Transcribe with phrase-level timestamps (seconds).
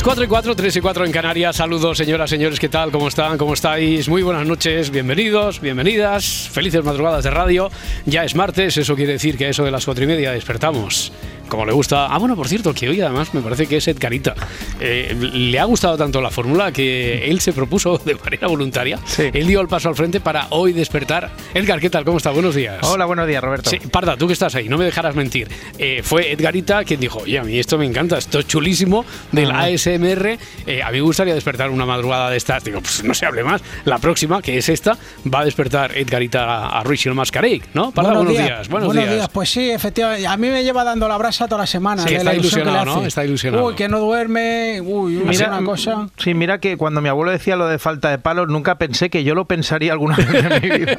[0.00, 1.56] Las 4 y 4, 3 y 4 en Canarias.
[1.56, 2.90] Saludos, señoras, señores, ¿qué tal?
[2.90, 3.36] ¿Cómo están?
[3.36, 4.08] ¿Cómo estáis?
[4.08, 6.48] Muy buenas noches, bienvenidos, bienvenidas.
[6.50, 7.70] Felices madrugadas de radio.
[8.06, 11.12] Ya es martes, eso quiere decir que a eso de las 4 y media despertamos
[11.50, 12.06] como le gusta.
[12.06, 14.34] Ah, bueno, por cierto, que hoy además me parece que es Edgarita.
[14.80, 18.98] Eh, le ha gustado tanto la fórmula que él se propuso de manera voluntaria.
[19.04, 19.24] Sí.
[19.34, 21.30] Él dio el paso al frente para hoy despertar.
[21.52, 22.04] Edgar, ¿qué tal?
[22.04, 22.30] ¿Cómo está?
[22.30, 22.78] Buenos días.
[22.82, 23.68] Hola, buenos días, Roberto.
[23.68, 25.48] Sí, Parda, tú que estás ahí, no me dejarás mentir.
[25.76, 29.50] Eh, fue Edgarita quien dijo, oye, a mí esto me encanta, esto es chulísimo del.
[29.50, 30.38] ASMR.
[30.66, 32.62] eh, a mí me gustaría despertar una madrugada de estas.
[32.64, 33.60] Digo, pues no se hable más.
[33.84, 34.96] La próxima, que es esta,
[35.32, 37.90] va a despertar Edgarita a, a Rachel Mascarek, ¿no?
[37.90, 38.68] Parda, buenos, días.
[38.68, 39.28] Buenos, días.
[39.28, 40.26] Pues sí, efectivamente.
[40.26, 42.02] A mí me lleva dando la brasa toda la semana.
[42.02, 43.06] Sí, de está la ilusión que le ilusionado, ¿no?
[43.06, 43.66] Está ilusionado.
[43.66, 44.80] Uy, que no duerme.
[44.80, 46.08] Uy, uy, es una cosa.
[46.16, 49.24] Sí, mira que cuando mi abuelo decía lo de falta de palos, nunca pensé que
[49.24, 50.98] yo lo pensaría alguna vez en mi vida.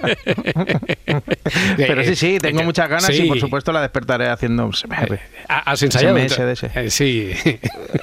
[1.78, 3.24] Pero sí, sí, tengo Eh, muchas ganas sí.
[3.24, 5.20] y por supuesto la despertaré haciendo un SMR.
[5.48, 6.18] ¿Ha- ¿Has ensayado?
[6.18, 6.72] SMS de ese.
[6.76, 7.32] Eh, sí.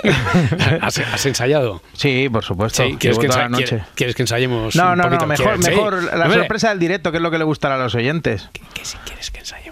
[0.80, 1.82] ¿Has, has ensayado?
[1.94, 2.82] Sí, por supuesto.
[2.84, 3.82] Sí, ¿quieres, que ensa- noche.
[3.94, 7.30] quieres- que ensayemos No, no, no, mejor, mejor la sorpresa del directo, que es lo
[7.30, 8.48] que le gustará a los oyentes.
[8.74, 9.67] Que si quieres que ensayemos.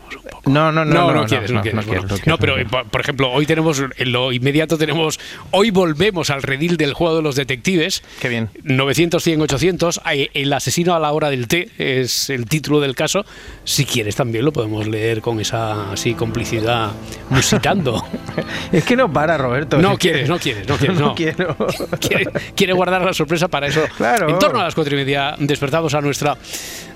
[0.46, 2.26] No, no, no, No, no, no, quieres, no, quieres.
[2.26, 2.54] no pero
[2.90, 5.18] por ejemplo, hoy tenemos, en lo inmediato tenemos,
[5.50, 8.02] hoy volvemos al redil del juego de los detectives.
[8.20, 8.48] Qué bien.
[8.62, 10.00] 900, 100, 800.
[10.12, 13.24] eh, El asesino a la hora del té es el título del caso.
[13.64, 16.92] Si quieres también lo podemos leer con esa así complicidad
[17.30, 18.04] musicando.
[18.72, 19.78] Es que no para, Roberto.
[19.78, 21.14] No quieres, no quieres, no quieres, no.
[21.14, 21.56] quiero.
[22.00, 23.82] quiere, quiere guardar la sorpresa para eso.
[23.96, 24.28] Claro.
[24.28, 26.36] En torno a las cuatro y media despertamos a nuestra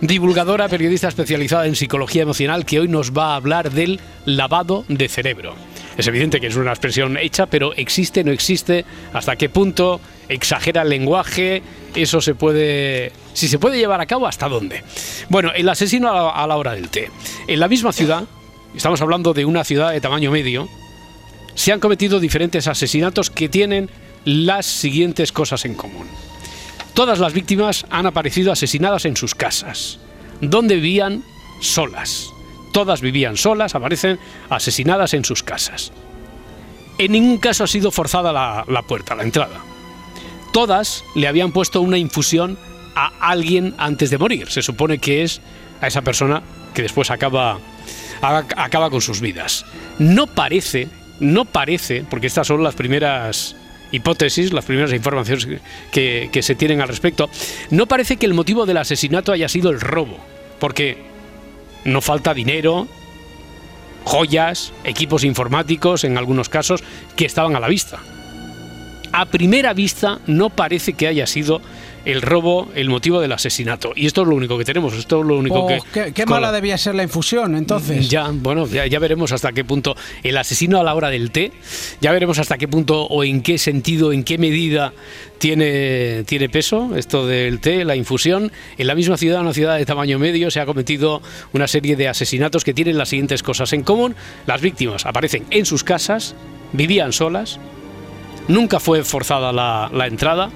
[0.00, 5.09] divulgadora, periodista especializada en psicología emocional, que hoy nos va a hablar del lavado de
[5.09, 5.55] cerebro.
[5.97, 10.83] Es evidente que es una expresión hecha, pero existe, no existe, hasta qué punto exagera
[10.83, 11.62] el lenguaje,
[11.95, 14.83] eso se puede, si se puede llevar a cabo, hasta dónde.
[15.29, 17.11] Bueno, el asesino a la, a la hora del té.
[17.49, 18.25] En la misma ciudad,
[18.75, 20.69] estamos hablando de una ciudad de tamaño medio,
[21.55, 23.91] se han cometido diferentes asesinatos que tienen
[24.25, 26.06] las siguientes cosas en común.
[26.95, 29.99] Todas las víctimas han aparecido asesinadas en sus casas,
[30.41, 31.23] donde vivían
[31.61, 32.29] solas.
[32.72, 35.92] Todas vivían solas, aparecen asesinadas en sus casas.
[36.98, 39.60] En ningún caso ha sido forzada la, la puerta, la entrada.
[40.53, 42.58] Todas le habían puesto una infusión
[42.94, 44.50] a alguien antes de morir.
[44.50, 45.41] Se supone que es
[45.81, 46.42] a esa persona
[46.75, 47.58] que después acaba,
[48.20, 49.64] acaba con sus vidas.
[49.98, 50.88] No parece,
[51.20, 53.56] no parece, porque estas son las primeras
[53.92, 55.48] hipótesis, las primeras informaciones
[55.91, 57.28] que, que se tienen al respecto,
[57.70, 60.19] no parece que el motivo del asesinato haya sido el robo,
[60.58, 61.09] porque
[61.85, 62.89] no falta dinero,
[64.05, 66.83] joyas, equipos informáticos, en algunos casos,
[67.17, 67.99] que estaban a la vista.
[69.13, 71.61] A primera vista no parece que haya sido
[72.05, 73.93] el robo el motivo del asesinato.
[73.94, 76.12] Y esto es lo único que tenemos, esto es lo único Pues, que...
[76.12, 78.09] qué, mala la- debía ser la infusión, entonces.
[78.09, 81.53] ya, bueno, ya, ya veremos hasta qué punto el asesino a la hora del té,
[82.00, 84.93] ya veremos hasta qué punto o en qué sentido, en qué medida
[85.38, 88.53] tiene, tiene peso esto del té, la infusión.
[88.78, 91.22] En la misma ciudad, una ciudad de tamaño medio, se ha cometido
[91.53, 94.15] una serie de asesinatos que tienen las siguientes cosas en común.
[94.47, 96.34] Las víctimas aparecen en sus casas,
[96.72, 97.59] vivían solas,
[98.49, 100.50] nunca fue forzada la, la entrada.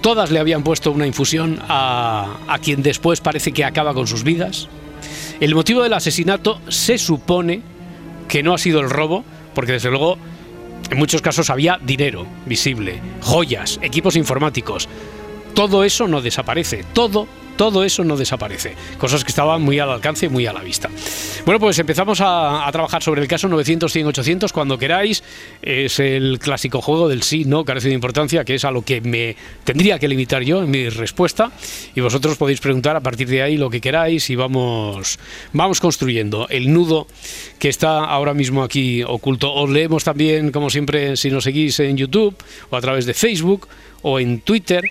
[0.00, 4.24] Todas le habían puesto una infusión a, a quien después parece que acaba con sus
[4.24, 4.68] vidas.
[5.40, 7.62] El motivo del asesinato se supone
[8.28, 9.24] que no ha sido el robo,
[9.54, 10.18] porque desde luego
[10.90, 14.88] en muchos casos había dinero visible, joyas, equipos informáticos.
[15.54, 17.28] Todo eso no desaparece, todo,
[17.60, 18.74] todo eso no desaparece.
[18.96, 20.88] Cosas que estaban muy al alcance y muy a la vista.
[21.44, 25.22] Bueno, pues empezamos a, trabajar sobre el caso 900, 100, 800 cuando queráis.
[25.60, 29.02] Es el clásico juego del sí, no, carece de importancia, que es a lo que
[29.02, 31.52] me tendría que limitar yo en mi respuesta.
[31.94, 35.18] Y vosotros podéis preguntar a partir de ahí lo que queráis y vamos,
[35.52, 37.08] vamos construyendo el nudo
[37.58, 39.52] que está ahora mismo aquí oculto.
[39.52, 42.34] Os leemos también, como siempre, si nos seguís en YouTube
[42.70, 43.68] o a través de Facebook
[44.00, 44.82] o en Twitter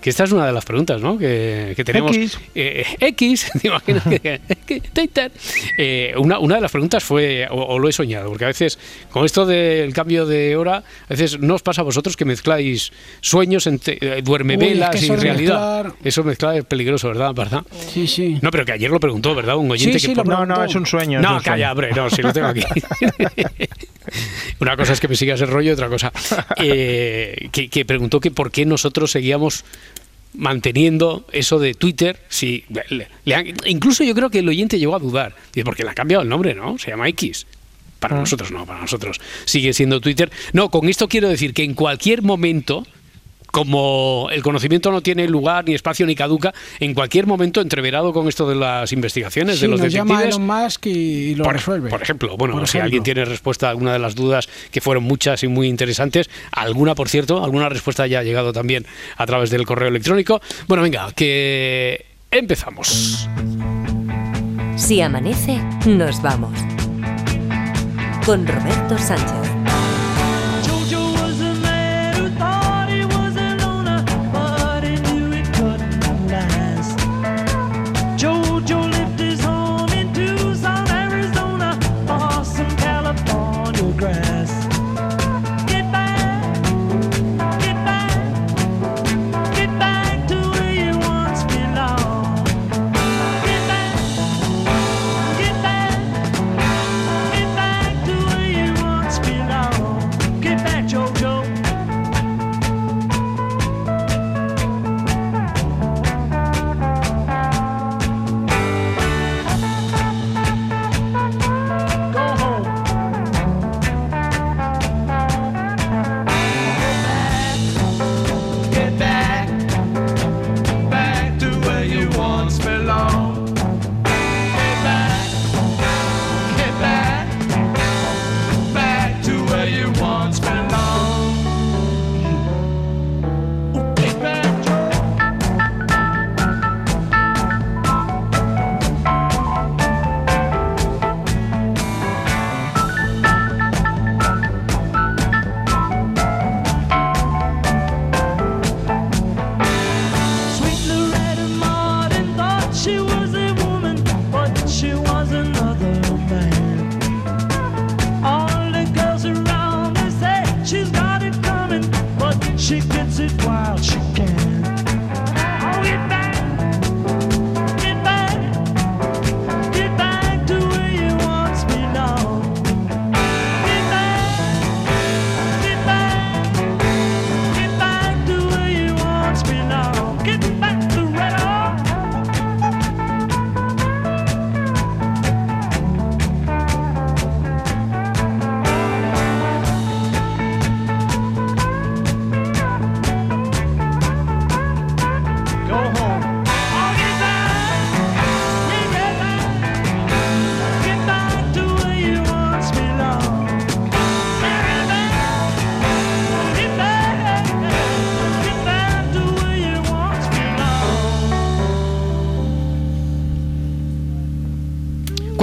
[0.00, 1.18] que esta es una de las preguntas, ¿no?
[1.18, 2.16] Que, que tenemos.
[2.16, 2.38] X.
[2.54, 5.30] Eh, X, ¿te imaginas que- que Twitter?
[5.76, 8.78] Eh, una, una de las preguntas fue, o, o lo he soñado, porque a veces,
[9.10, 12.92] con esto del cambio de hora, a veces no os pasa a vosotros que mezcláis
[13.20, 15.84] sueños, entre, eh, duerme es velas que y realidad.
[15.84, 17.34] mezclar- Eso mezclar es peligroso, ¿verdad?
[17.34, 17.62] ¿verdad?
[17.92, 18.38] Sí, sí.
[18.40, 19.56] No, pero que ayer lo preguntó, ¿verdad?
[19.56, 21.20] Un oyente Sí, que sí, por- lo No, no, es un sueño.
[21.20, 21.44] no, un sueño.
[21.44, 22.62] calla, hombre, no, si lo tengo aquí.
[24.60, 26.12] Una cosa es que me sigas el rollo, otra cosa.
[26.56, 29.64] eh, que, que preguntó que por qué nosotros seguíamos
[30.34, 32.20] manteniendo eso de Twitter.
[32.28, 35.34] Si, le- le han- incluso yo creo que el oyente llegó a dudar.
[35.52, 36.78] Dice, porque le han cambiado el nombre, ¿no?
[36.78, 37.46] Se llama X.
[37.98, 38.20] Para Ah.
[38.20, 40.30] nosotros no, para nosotros sigue siendo Twitter.
[40.52, 42.86] No, con esto quiero decir que en cualquier momento
[43.50, 48.28] como el conocimiento no tiene lugar, ni espacio, ni caduca, en cualquier momento, entreverado con
[48.28, 51.44] esto de las investigaciones Sí, de los nos llama detectives, Elon Musk y, y lo
[51.44, 51.90] por, resuelve.
[51.90, 52.84] por ejemplo, bueno, Por si ejemplo.
[52.84, 56.94] alguien tiene respuesta a alguna de las dudas, que fueron muchas y muy interesantes, alguna,
[56.94, 58.86] por cierto, alguna respuesta ya ha llegado también
[59.16, 60.40] a través del correo electrónico.
[60.68, 63.28] Bueno, venga, que empezamos.
[64.76, 66.52] Si amanece, nos vamos.
[68.24, 69.59] Con Roberto Sánchez.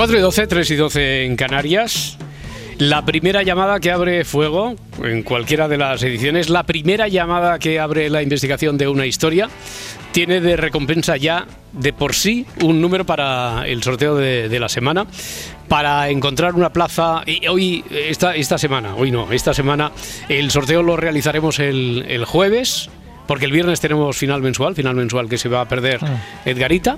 [0.08, 2.18] 4 y 12, 3 y 12 en Canarias.
[2.78, 7.78] La primera llamada que abre fuego en cualquiera de las ediciones, la primera llamada que
[7.78, 9.50] abre la investigación de una historia,
[10.14, 14.70] tiene de recompensa ya de por sí un número para el sorteo de, de la
[14.70, 15.08] semana.
[15.68, 19.92] Para encontrar una plaza, y hoy, esta, esta semana, hoy no, esta semana,
[20.30, 22.90] el sorteo lo realizaremos el, el jueves,
[23.28, 26.00] porque el viernes tenemos final mensual, final mensual que se va a perder
[26.46, 26.98] Edgarita.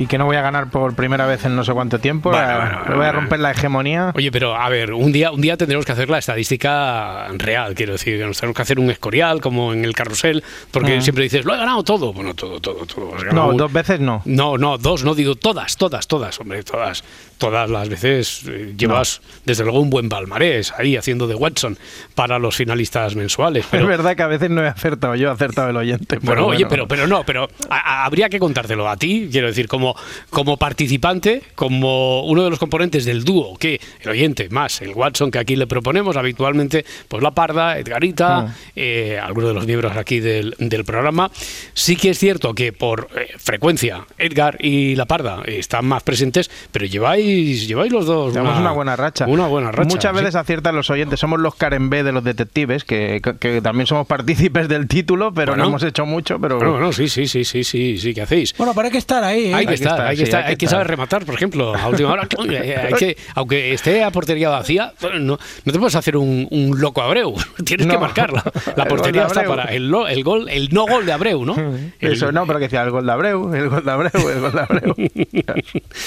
[0.00, 2.30] Y que no voy a ganar por primera vez en no sé cuánto tiempo.
[2.30, 4.12] Bueno, eh, bueno, voy a romper la hegemonía.
[4.14, 7.92] Oye, pero a ver, un día, un día tendremos que hacer la estadística real, quiero
[7.92, 11.44] decir, que nos tenemos que hacer un escorial como en el carrusel, porque siempre dices,
[11.44, 12.12] lo he ganado todo.
[12.12, 13.12] Bueno, todo, todo, todo.
[13.32, 14.22] No, un- dos veces no.
[14.24, 17.02] No, no, dos, no digo todas, todas, todas, hombre, todas.
[17.38, 21.78] Todas las veces eh, llevas, desde luego, un buen palmarés ahí haciendo de Watson
[22.14, 23.64] para los finalistas mensuales.
[23.70, 26.16] Pero, es verdad que a veces no he acertado, yo he acertado el oyente.
[26.18, 29.46] bueno, pero oye, pero, pero no, pero a- a- habría que contártelo a ti, quiero
[29.46, 29.94] decir, como
[30.30, 35.30] como, participante, como uno de los componentes del dúo, que el oyente más el Watson
[35.30, 38.52] que aquí le proponemos habitualmente, pues la Parda, Edgarita, Mm.
[38.76, 41.30] eh, algunos de los miembros aquí del, del programa.
[41.74, 46.50] Sí que es cierto que por eh, frecuencia Edgar y la Parda están más presentes,
[46.72, 47.27] pero lleváis,
[47.66, 49.26] lleváis los dos Tenemos una, buena racha.
[49.26, 49.88] Una buena racha.
[49.88, 50.18] Muchas sí.
[50.20, 51.20] veces aciertan los oyentes.
[51.20, 55.32] Somos los Karen B de los detectives, que, que- que también somos partícipes del título,
[55.32, 55.64] pero Bueno.
[55.64, 56.38] no hemos hecho mucho.
[56.40, 58.54] Pero Bueno, bueno, sí, sí, sí, sí, sí, sí, que hacéis.
[58.56, 59.46] Bueno, pero hay que estar ahí.
[59.46, 59.54] ¿eh?
[59.54, 60.76] Hay que estar, estar, hay que sí, estar, hay que hay que estar.
[60.76, 62.22] saber rematar, por ejemplo, a última hora.
[62.48, 67.02] hay que, aunque esté a portería vacía, no, no te puedes hacer un, un loco
[67.02, 67.34] Abreu.
[67.64, 68.42] Tienes que marcarla.
[68.76, 71.54] La portería está para el, lo- el gol, el no gol de Abreu, ¿no?
[72.00, 74.40] El- Eso no, pero que decía el gol de Abreu, el gol de Abreu, el
[74.40, 74.94] gol de Abreu.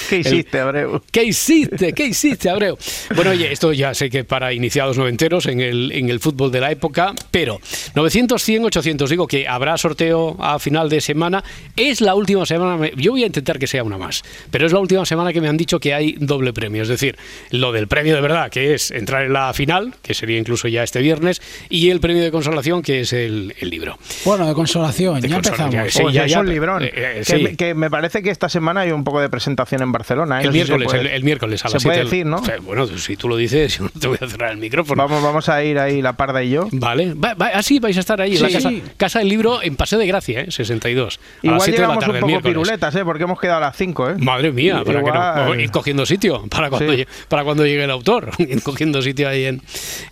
[0.08, 1.02] ¿Qué hiciste, Abreu?
[1.12, 1.92] ¿Qué hiciste?
[1.92, 2.78] ¿Qué hiciste, Abreu?
[3.14, 6.58] Bueno, oye, esto ya sé que para iniciados noventeros en el, en el fútbol de
[6.58, 7.60] la época, pero
[7.94, 11.44] 900, 100, 800, digo que habrá sorteo a final de semana.
[11.76, 14.78] Es la última semana, yo voy a intentar que sea una más, pero es la
[14.78, 17.18] última semana que me han dicho que hay doble premio, es decir,
[17.50, 20.82] lo del premio de verdad, que es entrar en la final, que sería incluso ya
[20.82, 23.98] este viernes, y el premio de consolación, que es el, el libro.
[24.24, 25.92] Bueno, de consolación, De ya consolación, empezamos.
[25.92, 26.82] Sí, Pues ya, es ya, un librón.
[26.84, 27.42] eh, eh, que, sí.
[27.42, 30.40] me, que me parece que esta semana hay un poco de presentación en Barcelona.
[30.40, 30.46] ¿eh?
[30.46, 32.36] El No se miércoles, puede- el, el miércoles a se las puede 7 decir, ¿no?
[32.36, 35.02] O sea, Bueno, si tú lo dices, yo no te voy a cerrar el micrófono.
[35.02, 36.68] Vamos, vamos a ir ahí, la parda y yo.
[36.72, 38.54] Vale, va, va- ah, sí, vais a estar ahí en la Sí.
[38.54, 40.50] casa, casa del libro en Paseo de Gracia, ¿eh?
[40.50, 41.18] 62.
[41.18, 42.52] A las Igual 7 de la llegamos tarde un el poco miércoles.
[42.54, 43.04] piruletas, ¿eh?
[43.04, 44.14] Porque hemos quedado a las 5, ¿eh?
[44.18, 45.42] Madre mía, para que no.
[45.44, 46.96] Igual- Ir cogiendo sitio para cuando, Sí.
[46.98, 48.30] llegue, para cuando llegue el autor.
[48.38, 49.62] Ir cogiendo sitio ahí en,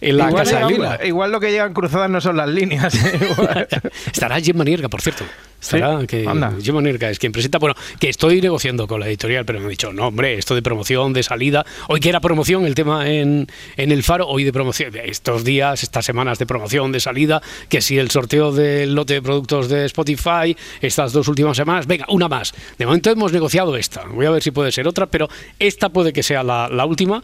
[0.01, 1.07] en la igual, casa del llegamos- libro.
[1.07, 2.95] igual lo que llegan cruzadas no son las líneas.
[2.95, 3.19] ¿eh?
[3.31, 3.69] Igual.
[4.13, 5.25] Estará Gemma Nierga, por cierto.
[5.61, 6.55] Estará que anda.
[6.63, 7.59] Gemma Nierga es quien presenta.
[7.59, 10.63] Bueno, que estoy negociando con la editorial, pero me han dicho, no, hombre, esto de
[10.81, 11.67] promoción, de salida.
[11.89, 13.47] Hoy que era promoción el tema en,
[13.77, 14.97] en el Faro, hoy de promoción.
[14.97, 19.23] Estos días, estas semanas de promoción, de salida, que si el sorteo del lote de
[19.23, 22.55] productos de Spotify, estas dos últimas semanas, venga, una más.
[22.79, 24.05] De momento hemos negociado esta.
[24.07, 27.23] Voy a ver si puede ser otra, pero esta puede que sea la, la última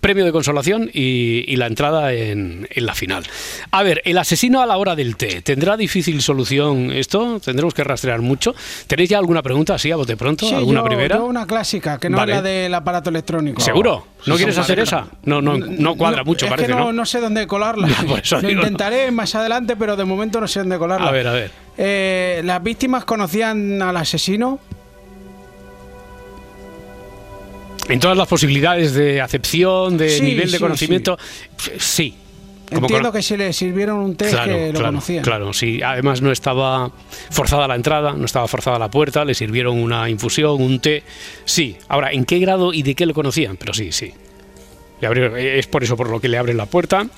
[0.00, 3.24] premio de consolación y, y la entrada en, en la final.
[3.70, 5.42] A ver, el asesino a la hora del té.
[5.42, 7.40] ¿Tendrá difícil solución esto?
[7.44, 8.54] ¿Tendremos que rastrear mucho?
[8.86, 10.46] ¿Tenéis ya alguna pregunta así a bote pronto?
[10.46, 11.16] Sí, ¿Alguna yo- primera?
[11.16, 12.32] yo una clásica, que no Vale.
[12.32, 13.60] es la del aparato electrónico.
[13.60, 14.06] ¿Seguro?
[14.26, 15.06] ¿No Sí, quieres hacer esa?
[15.24, 16.92] No, no, no cuadra mucho, es parece, que no, ¿no?
[16.92, 17.88] no sé dónde colarla.
[18.22, 18.50] Eso Lo no.
[18.50, 21.08] intentaré más adelante, pero de momento no sé dónde colarla.
[21.08, 21.50] A ver, a ver.
[21.78, 24.58] Eh, ¿Las víctimas conocían al asesino?
[27.90, 31.18] En todas las posibilidades de acepción, de Sí, nivel de sí, conocimiento,
[31.78, 32.14] sí.
[32.68, 35.24] Como Entiendo que si le sirvieron un té Claro, que lo claro, conocían.
[35.24, 35.82] claro, sí.
[35.82, 36.92] Además no estaba
[37.30, 41.02] forzada la entrada, no estaba forzada la puerta, le sirvieron una infusión, un té.
[41.44, 41.76] Sí.
[41.88, 43.56] Ahora, ¿en qué grado y de qué lo conocían?
[43.56, 44.12] Pero sí, sí.
[45.00, 47.08] Le abrieron- es por eso por lo que le abren la puerta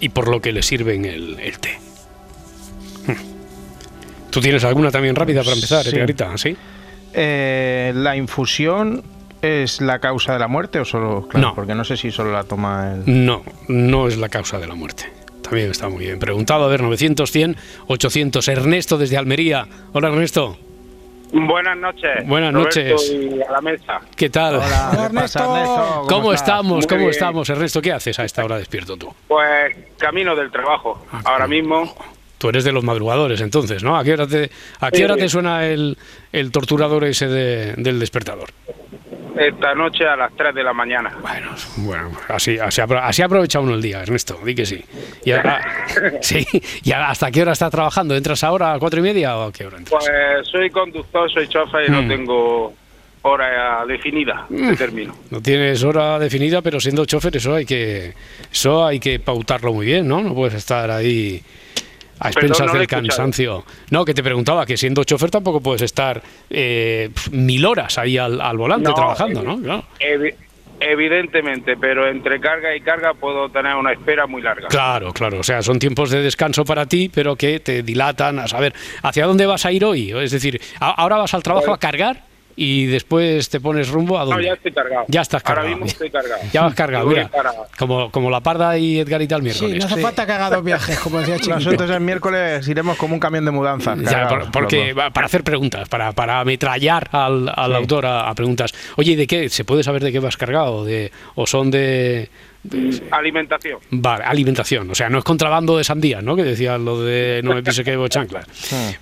[0.00, 1.78] y por lo que le sirven el, el té.
[3.06, 3.12] Hmm.
[4.30, 5.96] ¿Tú tienes alguna también rápida para empezar, Sí.
[6.36, 6.56] ¿Sí?
[7.12, 9.04] Eh, ¿La infusión
[9.44, 11.28] es la causa de la muerte o solo.?
[11.28, 11.54] Claro, No.
[11.54, 13.24] Porque no sé si solo la toma el.
[13.26, 15.04] No, no es la causa de la muerte.
[15.42, 16.18] También está muy bien.
[16.18, 18.48] Preguntado, a ver, 900, 100, 800.
[18.48, 19.66] Ernesto desde Almería.
[19.92, 20.56] Hola, Ernesto.
[21.32, 22.26] Buenas noches.
[22.26, 23.10] Buenas Roberto noches.
[23.12, 24.00] Y a la mesa.
[24.16, 24.54] ¿Qué tal?
[24.56, 25.54] Hola, ¿qué pasa, Ernesto.
[25.56, 26.06] Ernesto?
[26.08, 26.76] ¿Cómo, estamos?
[26.78, 27.10] Muy ¿Cómo bien.
[27.10, 27.82] estamos, Ernesto?
[27.82, 29.12] ¿Qué haces a esta hora despierto tú?
[29.26, 31.04] Pues camino del trabajo.
[31.12, 31.48] Ah, Ahora claro.
[31.48, 31.94] mismo,
[32.38, 33.96] Tú eres de los madrugadores, entonces, ¿no?
[33.96, 35.04] ¿A qué hora te, a qué Sí.
[35.04, 35.96] hora te suena el,
[36.30, 38.50] el torturador ese de- del despertador?
[39.38, 41.16] Esta noche a las 3 de la mañana.
[41.20, 44.82] Bueno, bueno así, así, así aprovecha uno el día, Ernesto, di que sí.
[45.24, 45.60] Y ahora-
[46.20, 46.46] sí,
[46.82, 48.14] ¿y ahora hasta qué hora estás trabajando?
[48.16, 50.04] ¿Entras ahora a cuatro y media o a qué hora entras?
[50.04, 51.94] Pues soy conductor, soy chofer y Mm.
[51.94, 52.74] no tengo
[53.22, 55.16] hora definida de término.
[55.30, 58.12] No tienes hora definida, pero siendo chofer eso hay que
[58.52, 60.20] eso hay que pautarlo muy bien, ¿no?
[60.22, 61.42] No puedes estar ahí
[62.20, 63.64] a Perdón, expensas no del cansancio.
[63.90, 68.40] No, que te preguntaba que siendo chofer tampoco puedes estar eh, mil horas ahí al,
[68.40, 69.60] al volante No, trabajando, evi- ¿no?
[69.62, 69.84] Claro.
[70.00, 70.34] evi-
[70.80, 74.68] evidentemente, pero entre carga y carga puedo tener una espera muy larga.
[74.68, 75.40] Claro, claro.
[75.40, 79.26] O sea, son tiempos de descanso para ti, pero que te dilatan a saber hacia
[79.26, 80.10] dónde vas a ir hoy.
[80.12, 82.22] Es decir, ahora vas al trabajo a cargar
[82.56, 84.46] y después te pones rumbo a Pues- No, dónde.
[84.48, 85.04] ya estoy cargado.
[85.08, 85.68] Ya estás Ahora cargado.
[85.76, 86.40] mismo estoy cargado.
[86.52, 87.30] Ya vas cargado, mira.
[87.78, 89.78] Como, como la parda y Edgarita el Sí, miércoles.
[89.78, 91.54] no hace falta que haga dos viajes, como decía Chiquito.
[91.56, 93.96] Nosotros el miércoles iremos como un camión de mudanza.
[93.96, 97.76] Ya, por- porque para hacer preguntas, para, para ametrallar al, al Sí.
[97.76, 98.72] autor a, a preguntas.
[98.96, 99.48] Oye, ¿y de qué?
[99.48, 100.84] ¿Se puede saber de qué vas cargado?
[100.84, 102.28] De, ¿O son de,
[103.10, 103.78] Alimentación.
[103.90, 104.90] Vale, alimentación.
[104.90, 106.34] O sea, no es contrabando de sandía, ¿no?
[106.34, 108.46] Que decía lo de no me pise que llevo chanclas.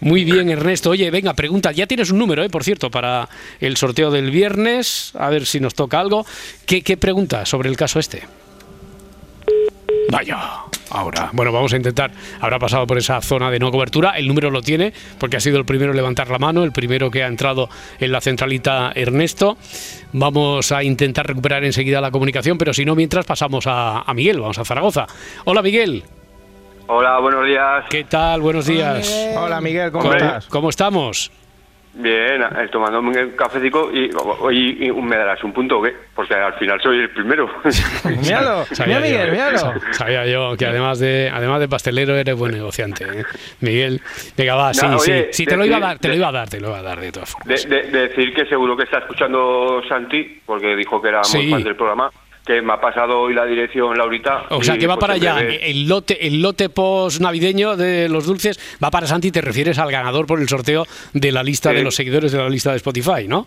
[0.00, 0.90] Muy bien, Ernesto.
[0.90, 1.70] Oye, venga, pregunta.
[1.72, 2.50] Ya tienes un número, ¿eh?
[2.50, 3.28] Por cierto, para
[3.60, 5.12] el sorteo del viernes.
[5.14, 6.26] A ver si nos toca algo.
[6.66, 8.22] ¿Qué, qué pregunta sobre el caso este?
[10.10, 10.38] Vaya.
[10.90, 11.30] Ahora.
[11.32, 12.10] Bueno, vamos a intentar.
[12.40, 14.10] Habrá pasado por esa zona de no cobertura.
[14.10, 17.10] El número lo tiene porque ha sido el primero en levantar la mano, el primero
[17.10, 19.56] que ha entrado en la centralita Ernesto.
[20.12, 24.40] Vamos a intentar recuperar enseguida la comunicación, pero si no, mientras pasamos a, a Miguel.
[24.40, 25.06] Vamos a Zaragoza.
[25.44, 26.04] Hola, Miguel.
[26.88, 27.84] Hola, buenos días.
[27.88, 28.40] ¿Qué tal?
[28.40, 29.32] Buenos días.
[29.36, 30.46] Hola Miguel, ¿cómo ¿Cómo, estás?
[30.46, 31.30] cómo estamos?
[31.94, 34.10] Bien, eh, tomándome un cafecito y,
[34.50, 35.94] y- y me darás un punto, ¿o ¿qué?
[36.14, 37.50] Porque al final soy el primero.
[38.22, 39.74] Míralo, Sabía mira Miguel, yo, míralo.
[39.92, 43.24] Sabía yo que además de además de pastelero eres buen negociante, ¿eh?
[43.60, 44.00] Miguel.
[44.38, 45.42] Venga, va, sí, No, oye, sí.
[45.42, 46.82] Sí, te lo iba a dar, te lo iba a dar, te lo iba a
[46.82, 47.68] dar de todas formas.
[47.68, 51.36] De, de- de decir que seguro que está escuchando Santi, porque dijo que era Sí.
[51.38, 52.10] muy fan del programa,
[52.44, 54.44] que me ha pasado hoy la dirección Laurita.
[54.50, 55.34] O sea, que va pues, para allá.
[55.36, 59.30] breve- El lote, el lote post navideño de los dulces va para Santi.
[59.30, 62.48] Te refieres al ganador por el sorteo de la lista de los seguidores de la
[62.48, 63.46] lista de Spotify, ¿no?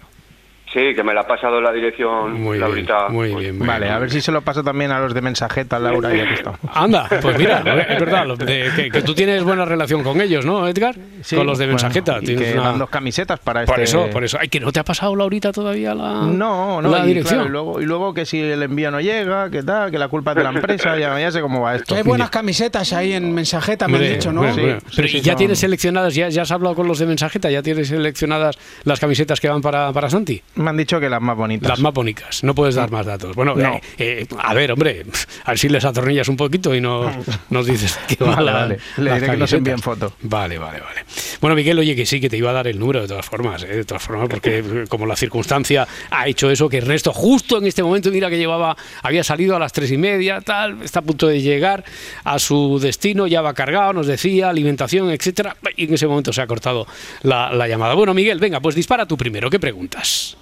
[0.75, 3.07] Sí, que me la ha pasado la dirección Muy bien, Laurita.
[3.07, 3.57] muy Pues, bien.
[3.59, 3.93] muy Vale, bien.
[3.95, 6.51] a ver si se lo paso también a los de Mensajeta, Laura y aquí está.
[6.73, 10.67] Anda, pues mira, es verdad, de- que, que tú tienes buena relación con ellos, ¿no,
[10.67, 10.95] Edgar?
[11.21, 12.17] Sí, con los de bueno, Mensajeta.
[12.21, 13.83] y tienes que una- dan dos camisetas para Por este...
[13.83, 14.37] eso, por eso.
[14.41, 17.35] Ay, que no te ha pasado Laurita todavía la, No, no, la y, dirección.
[17.35, 20.09] claro, y luego, y luego que si el envío no llega, que tal, que la
[20.09, 21.93] culpa es de la empresa, ya, ya sé cómo va esto.
[21.95, 24.53] Que hay buenas camisetas ahí en mensajeta, me han Hombre, dicho, ¿no?
[24.53, 24.61] Sí,
[24.93, 27.49] Pero sí, ¿y ya son- tienes seleccionadas, ya, ya has hablado con los de Mensajeta,
[27.49, 30.41] ya tienes seleccionadas las camisetas que van para, para Santi?
[30.65, 31.69] Me han dicho que las más bonitas.
[31.69, 33.35] Las más bonitas, no puedes dar más datos.
[33.35, 33.75] Bueno, No.
[33.75, 35.05] eh, eh, a ver, hombre,
[35.43, 37.09] a ver si les atornillas un poquito y no,
[37.51, 38.77] nos dices que va Vale, la- vale.
[38.97, 40.13] Le diré que nos envíen foto.
[40.23, 41.05] Vale, vale, vale.
[41.39, 43.61] Bueno, Miguel, oye, que sí, que te iba a dar el número de todas formas,
[43.63, 47.67] eh, de todas formas, porque como la circunstancia ha hecho eso, que Ernesto justo en
[47.67, 51.03] este momento, mira que llevaba, había salido a las tres y media, tal, está a
[51.03, 51.83] punto de llegar
[52.23, 56.41] a su destino, ya va cargado, nos decía, alimentación, etcétera, y en ese momento se
[56.41, 56.87] ha cortado
[57.21, 57.93] la, la llamada.
[57.93, 60.37] Bueno, Miguel, venga, pues dispara tú primero, ¿qué preguntas?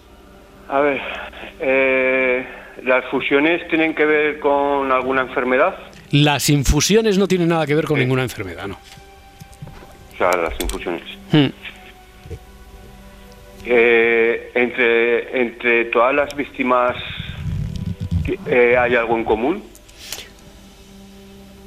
[0.70, 1.01] A ver,
[1.60, 2.46] eh,
[2.84, 5.75] ¿las fusiones tienen que ver con alguna enfermedad?
[6.12, 8.01] Las infusiones no tienen nada que ver con Sí.
[8.03, 8.77] ninguna enfermedad, ¿no?
[10.13, 11.03] O sea, las infusiones.
[11.32, 11.48] Hmm.
[13.65, 16.96] Eh, entre, entre todas las víctimas,
[18.48, 19.63] eh, ¿hay algo en común?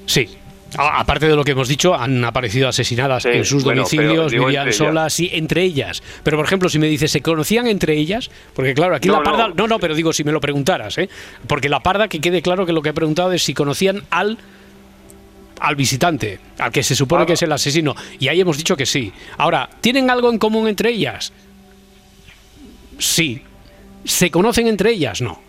[0.07, 0.37] Sí.
[0.79, 4.33] A- Aparte de lo que hemos dicho, han aparecido asesinadas Sí, en sus bueno, domicilios,
[4.33, 6.03] vivían solas, sí, entre ellas.
[6.23, 8.31] Pero, por ejemplo, si me dices, ¿se conocían entre ellas?
[8.55, 9.49] Porque, claro, aquí No, la parda.
[9.49, 9.55] no.
[9.55, 11.09] No, no, pero digo, si me lo preguntaras, ¿eh?
[11.47, 14.39] Porque la parda, que quede claro que lo que he preguntado es si conocían al.
[15.59, 17.27] Al visitante, al que se supone Ah.
[17.27, 17.95] que es el asesino.
[18.19, 19.11] Y ahí hemos dicho que sí.
[19.39, 21.33] Ahora, ¿tienen algo en común entre ellas?
[22.99, 23.43] Sí.
[24.05, 25.21] ¿Se conocen entre ellas?
[25.23, 25.41] No.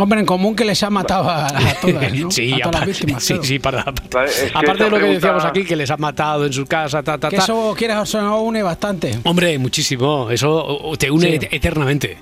[0.00, 2.30] Hombre, en común que les ha matado a, a todas, ¿no?
[2.30, 3.22] sí, a todas las aparte, víctimas.
[3.24, 6.52] sí, sí, para, que aparte de lo que decíamos aquí, que les ha matado en
[6.52, 7.42] su casa, ta, ta, Que ta.
[7.44, 9.18] eso, quieras o no, une bastante.
[9.24, 10.28] Hombre, muchísimo.
[10.30, 11.48] Eso te une Sí.
[11.50, 12.16] eternamente.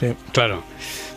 [0.00, 0.12] Sí.
[0.32, 0.62] Claro.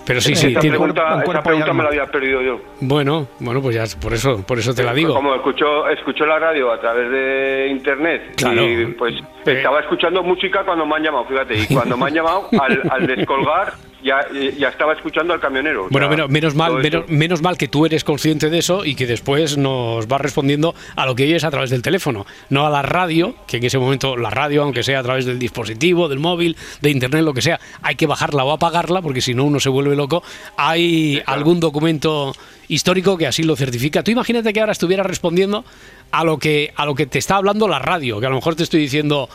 [0.06, 0.50] Pero sí, sí.
[0.52, 2.62] esa tiene- pregunta, un esa cuerpo y pregunta me la había perdido yo.
[2.82, 5.16] Bueno, bueno, pues ya por eso, por eso te la digo.
[5.16, 8.64] Como escuchó, escuchó la radio a través de internet Claro.
[8.70, 9.16] y pues
[9.48, 9.54] Eh.
[9.58, 13.08] estaba escuchando música cuando me han llamado, fíjate, y cuando me han llamado, al, al
[13.08, 14.26] descolgar ya,
[14.58, 15.88] ya estaba escuchando al camionero.
[15.90, 19.08] Bueno, menos, menos mal, menos, menos mal que tú eres consciente de eso y que
[19.08, 22.82] después nos vas respondiendo a lo que oyes a través del teléfono, no a la
[22.82, 26.56] radio, que en ese momento la radio, aunque sea a través del dispositivo, del móvil,
[26.82, 29.70] de internet, lo que sea, hay que bajarla o apagarla porque si no uno se
[29.70, 30.24] vuelve loco.
[30.58, 32.34] Hay algún documento
[32.68, 34.04] histórico que así lo certifica.
[34.04, 35.66] Tú imagínate que ahora estuviera respondiendo
[36.12, 38.56] a lo que a lo que te está hablando la radio, que a lo mejor
[38.56, 39.30] te estoy diciendo,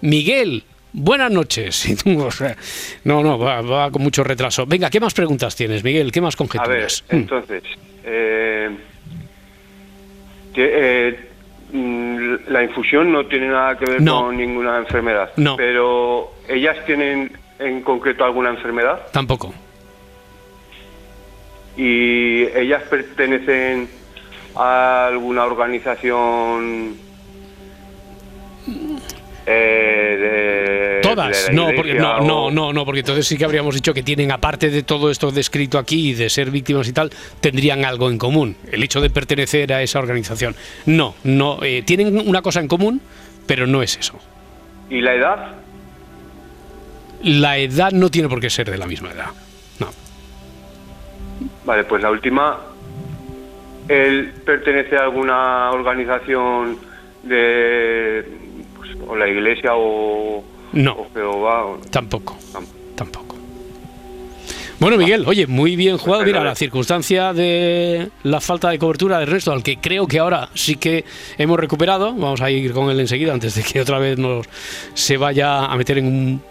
[0.00, 0.64] Miguel,
[0.96, 1.86] buenas noches.
[1.88, 2.56] Y tú, o sea,
[3.04, 4.66] no, no, va, va con mucho retraso.
[4.66, 6.10] Venga, ¿qué más preguntas tienes, Miguel?
[6.10, 7.04] ¿Qué más A ver, conjeturas?
[7.10, 7.14] Mm.
[7.16, 7.62] entonces,
[8.04, 8.76] eh,
[10.56, 11.28] eh,
[11.72, 14.22] mm, la infusión no tiene nada que ver No.
[14.22, 15.56] con ninguna enfermedad, No.
[15.56, 19.52] pero ellas tienen en concreto alguna enfermedad Tampoco.
[21.76, 23.88] y ellas pertenecen
[24.54, 26.96] a alguna organización
[29.46, 31.46] eh, de, Todas.
[31.46, 34.70] de No, porque, no, no, no, porque entonces sí que habríamos dicho que tienen, aparte
[34.70, 38.56] de todo esto descrito aquí y de ser víctimas y tal, tendrían algo en común.
[38.70, 40.56] El hecho de pertenecer a esa organización.
[40.86, 41.58] No, no.
[41.62, 43.00] eh, tienen una cosa en común,
[43.46, 44.18] pero no es eso.
[44.90, 45.54] y la edad
[47.22, 49.30] La edad no tiene por qué ser de la misma edad.
[49.78, 49.88] No.
[51.64, 52.58] Vale, pues la última.
[53.88, 56.78] ¿Él pertenece a alguna organización
[57.22, 58.24] de.
[59.06, 60.42] O la iglesia o.
[60.72, 60.92] No.
[60.92, 61.64] O Jehová?
[61.66, 62.36] o- Tampoco.
[62.52, 62.66] Tam-
[62.96, 63.36] Tampoco.
[64.78, 66.22] Bueno, Miguel, oye, muy bien jugado.
[66.24, 70.50] Mira, la circunstancia de la falta de cobertura de Ernesto, al que creo que ahora
[70.54, 71.04] sí que
[71.38, 72.12] hemos recuperado.
[72.12, 74.46] Vamos a ir con él enseguida antes de que otra vez nos
[74.92, 76.42] se vaya a meter en un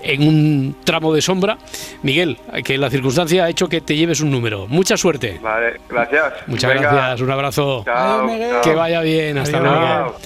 [0.00, 1.58] en un tramo de sombra.
[2.02, 4.66] Miguel, que la circunstancia ha hecho que te lleves un número.
[4.66, 5.38] Mucha suerte.
[5.42, 6.32] Vale, gracias.
[6.48, 6.90] Muchas Venga.
[6.92, 7.82] gracias, un abrazo.
[7.84, 8.26] Chao.
[8.62, 9.72] Que vaya bien, hasta Adiós.
[9.72, 10.16] luego.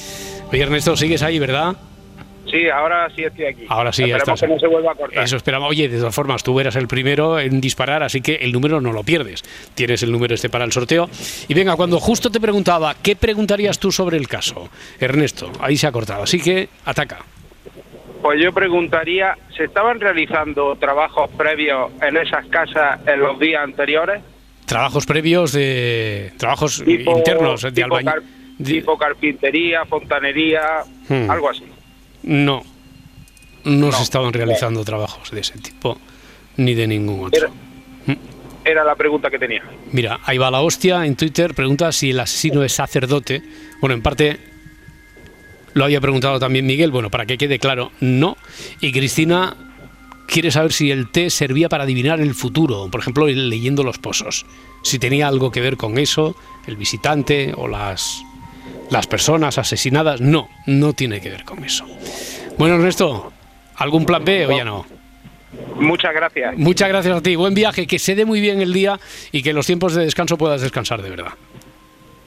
[0.52, 1.74] Oye, Ernesto, sigues ahí, ¿verdad?
[2.50, 3.64] Sí, ahora sí estoy aquí.
[3.68, 4.48] Ahora sí, ya Esperemos estás.
[4.48, 5.24] que no se vuelva a cortar.
[5.24, 5.70] Eso esperamos.
[5.70, 8.92] Oye, de todas formas, tú eras el primero en disparar, así que el número no
[8.92, 9.42] lo pierdes.
[9.74, 11.08] Tienes el número este para el sorteo.
[11.48, 14.68] Y venga, cuando justo te preguntaba, ¿qué preguntarías tú sobre el caso?
[15.00, 16.24] Ernesto, ahí se ha cortado.
[16.24, 17.20] Así que ataca.
[18.20, 24.20] Pues yo preguntaría, ¿se estaban realizando trabajos previos en esas casas en los días anteriores?
[24.66, 26.32] Trabajos previos de.
[26.36, 28.12] Trabajos Tipo, internos de albañil.
[28.64, 30.61] Tipo carpintería, fontanería,
[31.09, 31.31] Hmm.
[31.31, 31.64] algo así.
[32.22, 32.62] No.
[33.64, 35.96] No, se estaban realizando trabajos de ese tipo,
[36.57, 37.48] ni de ningún otro.
[38.07, 38.18] Era,
[38.64, 39.62] era la pregunta que tenía.
[39.92, 43.42] Mira, ahí va la hostia en Twitter, pregunta si el asesino es sacerdote.
[43.81, 44.38] Bueno, en parte
[45.75, 48.37] lo había preguntado también Miguel, bueno, para que quede claro, no.
[48.81, 49.57] Y Cristina
[50.27, 54.44] quiere saber si el té servía para adivinar el futuro, por ejemplo, leyendo los pozos.
[54.83, 58.22] Si tenía algo que ver con eso, el visitante o las,
[58.90, 60.20] las personas asesinadas.
[60.20, 61.85] No, no tiene que ver con eso.
[62.59, 63.33] Bueno, Ernesto,
[63.77, 64.87] ¿algún plan B o ya no?
[65.77, 66.57] Muchas gracias.
[66.57, 67.37] Muchas gracias a ti.
[67.37, 68.98] Buen viaje, que se dé muy bien el día
[69.33, 71.33] y que en los tiempos de descanso puedas descansar de verdad.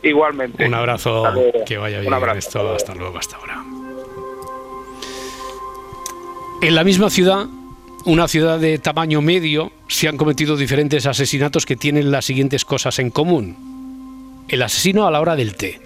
[0.04, 0.68] Igualmente.
[0.68, 1.24] Un abrazo,
[1.66, 2.38] que vaya Un bien abrazo.
[2.38, 2.76] esto.
[2.76, 3.64] Hasta luego, hasta ahora.
[6.62, 7.48] En la misma ciudad,
[8.06, 13.00] una ciudad de tamaño medio, se han cometido diferentes asesinatos que tienen las siguientes cosas
[13.00, 14.46] en común.
[14.48, 15.82] El asesino a la hora del té.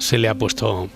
[0.00, 0.88] Se le ha puesto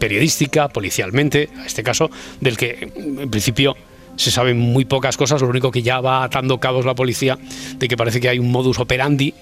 [0.00, 2.10] periodística, policialmente, a este caso,
[2.40, 3.76] del que en principio
[4.16, 7.38] se saben muy pocas cosas, lo único que ya va atando cabos la policía,
[7.78, 9.34] de que parece que hay un modus operandi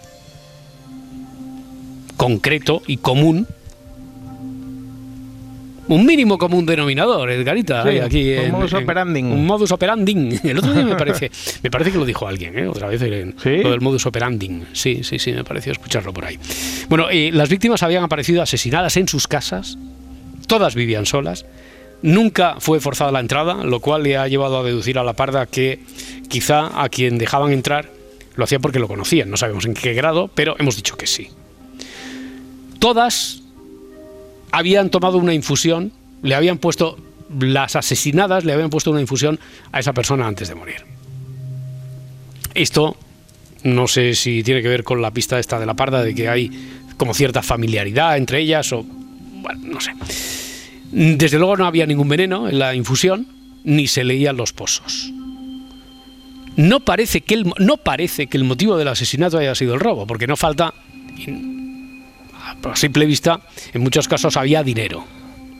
[2.16, 3.48] concreto y común.
[5.88, 9.20] Un mínimo común denominador, Edgarita, Sí, hay aquí un en- modus operandi.
[9.22, 10.38] Un modus operandi.
[10.44, 11.30] El otro día me parece,
[11.62, 12.68] me parece que lo dijo alguien, ¿eh?
[12.68, 13.56] otra vez, ¿Sí?
[13.62, 14.62] lo del modus operandi.
[14.72, 16.38] Sí, sí, sí, me pareció escucharlo por ahí.
[16.88, 19.76] Bueno, eh, las víctimas habían aparecido asesinadas en sus casas,
[20.46, 21.46] todas vivían solas.
[22.02, 25.46] Nunca fue forzada la entrada, lo cual le ha llevado a deducir a la parda
[25.46, 25.80] que
[26.28, 27.90] quizá a quien dejaban entrar
[28.34, 29.30] lo hacían porque lo conocían.
[29.30, 31.28] No sabemos en qué grado, pero hemos dicho que sí.
[32.78, 33.41] Todas
[34.52, 36.98] habían tomado una infusión, le habían puesto,
[37.40, 39.40] las asesinadas le habían puesto una infusión
[39.72, 40.84] a esa persona antes de morir.
[42.54, 42.96] Esto
[43.64, 46.28] no sé si tiene que ver con la pista esta de la parda, de que
[46.28, 46.50] hay
[46.96, 48.84] como cierta familiaridad entre ellas o...
[48.84, 49.92] Bueno, no sé.
[50.92, 53.26] Desde luego no había ningún veneno en la infusión,
[53.64, 55.10] ni se leían los pozos.
[56.56, 60.06] No parece que el, no parece que el motivo del asesinato haya sido el robo,
[60.06, 60.74] porque no falta,
[62.64, 63.40] a simple vista,
[63.72, 65.04] en muchos casos había dinero,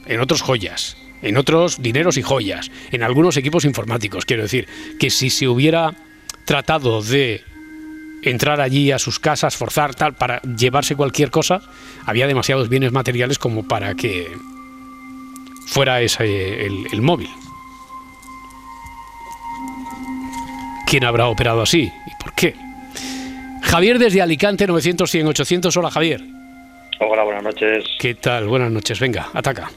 [0.07, 4.25] en otros joyas, en otros dineros y joyas, en algunos equipos informáticos.
[4.25, 4.67] Quiero decir,
[4.99, 5.95] que si se hubiera
[6.45, 7.43] tratado de
[8.23, 11.63] entrar allí a sus casas, forzar tal, para llevarse cualquier cosa,
[12.07, 14.31] había demasiados bienes materiales como para que
[15.67, 17.31] fuera ese el, el móvil.
[20.87, 22.55] ¿Quién habrá operado así y por qué?
[23.63, 25.77] Javier desde Alicante, 900, 100, 800.
[25.79, 26.23] Hola Javier.
[27.09, 27.85] Hola, buenas noches.
[27.99, 28.47] ¿Qué tal?
[28.49, 29.01] Buenas noches.
[29.01, 29.71] Venga, ataca.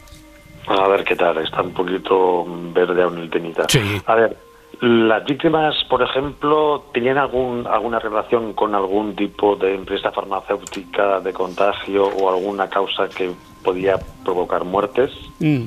[0.68, 3.66] A ver qué tal, está un poquito verde aún el temita.
[3.70, 3.80] Sí.
[4.06, 4.36] A ver,
[4.82, 11.34] las víctimas, por ejemplo, ¿tenían algún, alguna relación con algún tipo de empresa farmacéutica de
[11.34, 13.32] contagio o alguna causa que
[13.64, 15.12] podía provocar muertes?
[15.40, 15.66] Mm,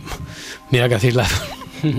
[0.70, 1.26] Mira que hacéis la...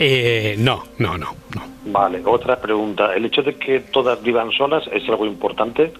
[0.00, 1.62] Eh, no, no, no, no.
[1.86, 3.12] Vale, otra pregunta.
[3.16, 5.92] ¿El hecho de que todas vivan solas es algo importante?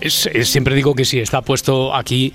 [0.00, 2.32] Es- siempre digo que si está puesto aquí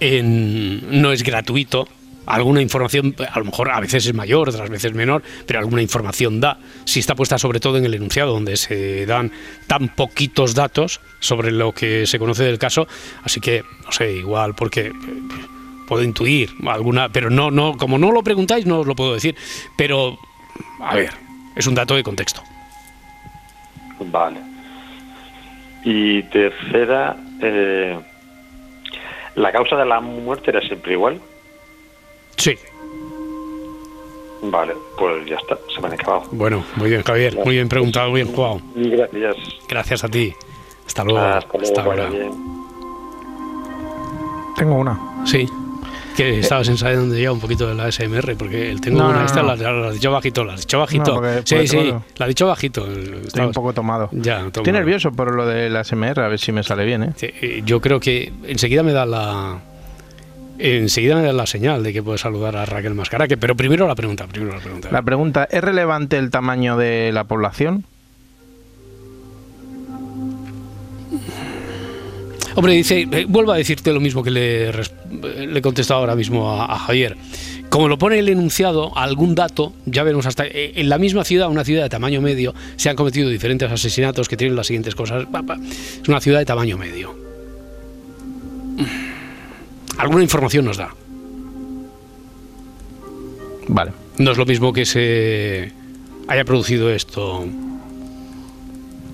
[0.00, 1.86] en, no es gratuito.
[2.26, 6.38] Alguna información, a lo mejor a veces es mayor, otras veces menor, pero alguna información
[6.38, 6.58] da.
[6.84, 9.32] Si está puesta sobre todo en el enunciado, donde se dan
[9.66, 12.86] tan poquitos datos sobre lo que se conoce del caso,
[13.24, 14.92] así que, no sé, igual, porque eh,
[15.88, 19.34] puedo intuir alguna, pero no, no, como no lo preguntáis, no os lo puedo decir.
[19.76, 20.16] Pero,
[20.82, 21.10] a ver,
[21.56, 22.42] es un dato de contexto.
[23.98, 24.40] Vale.
[25.84, 27.98] Y tercera, eh,
[29.34, 31.20] ¿la causa de la muerte era siempre igual?
[32.36, 32.56] Sí,
[34.42, 36.24] Vale, pues ya está, se me han acabado.
[36.32, 38.60] bueno, muy bien, Javier, muy bien preguntado, muy bien jugado.
[38.74, 39.36] Gracias.
[39.68, 40.32] Gracias a ti.
[40.86, 41.20] Hasta luego.
[41.20, 42.10] Hasta luego, Hasta ahora.
[44.56, 44.98] Tengo una.
[45.26, 45.46] Sí.
[46.22, 49.24] Que estabas ensayando ya un poquito de la SMR, porque el tengo No, una no,
[49.26, 49.54] esta, no.
[49.56, 51.14] La, la has dicho bajito, la has dicho bajito.
[51.14, 52.86] Porque- sí, sí, tengo- la has dicho bajito.
[53.26, 54.08] Estoy un poco tomado.
[54.12, 57.12] Ya, Estoy nervioso por lo de la SMR, a ver si me sale bien, ¿eh?
[57.16, 59.58] Sí, eh, Yo creo que enseguida me da la
[60.58, 63.94] enseguida me da la señal de que puedes saludar a Raquel Mascaraque, pero primero la
[63.94, 64.88] pregunta, primero la pregunta.
[64.92, 67.84] La pregunta, ¿es relevante el tamaño de la población?
[72.60, 76.66] Hombre, dice, eh, vuelvo a decirte lo mismo que le, he contestado ahora mismo a,
[76.66, 77.16] a Javier.
[77.70, 80.44] Como lo pone el enunciado, algún dato, ya veremos hasta...
[80.46, 84.28] eh, En la misma ciudad, una ciudad de tamaño medio, se han cometido diferentes asesinatos
[84.28, 85.26] que tienen las siguientes cosas.
[86.02, 87.16] Es una ciudad de tamaño medio.
[89.96, 90.94] Alguna información nos da.
[93.68, 93.92] Vale.
[94.18, 95.72] No es lo mismo que se
[96.28, 97.42] haya producido esto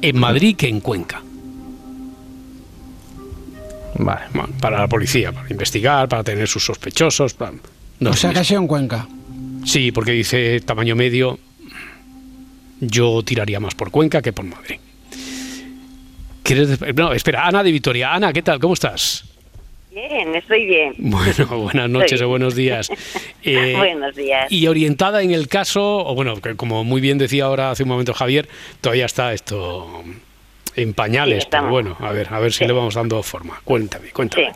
[0.02, 1.22] en Madrid que en Cuenca.
[3.98, 4.22] Vale.
[4.34, 7.34] Bueno, Para la policía, para investigar, para tener sus sospechosos.
[7.34, 7.52] para-
[8.00, 9.06] no o sea que sido en Cuenca.
[9.64, 11.38] Sí, porque dice tamaño medio.
[12.80, 14.76] Yo tiraría más por Cuenca que por Madrid.
[16.42, 18.12] ¿Quieres des- No, espera, Ana de Vitoria.
[18.14, 18.60] Ana, ¿qué tal?
[18.60, 19.24] ¿Cómo estás?
[19.92, 20.92] Bien, estoy bien.
[20.98, 22.90] Bueno, buenas noches o buenos días.
[23.48, 24.50] Eh, Buenos días.
[24.50, 27.88] Y orientada en el caso, o bueno, que como muy bien decía ahora hace un
[27.90, 28.48] momento Javier,
[28.80, 30.02] todavía está esto
[30.76, 33.60] en pañales, Sí, pero bueno, a ver, a ver si le vamos dando forma.
[33.64, 34.52] Cuéntame, cuéntame.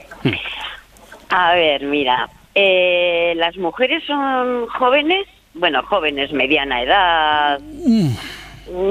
[1.31, 8.11] A ver, mira, eh, las mujeres son jóvenes, bueno, jóvenes, mediana edad, Mm.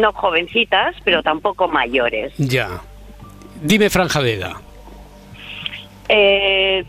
[0.01, 2.33] no jovencitas, pero tampoco mayores.
[2.37, 2.81] Ya.
[3.61, 4.53] Dime franja de edad.
[6.07, 6.83] Eh,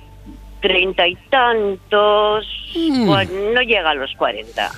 [0.61, 3.55] Treinta y tantos, Mm.
[3.55, 4.71] no llega a los cuarenta.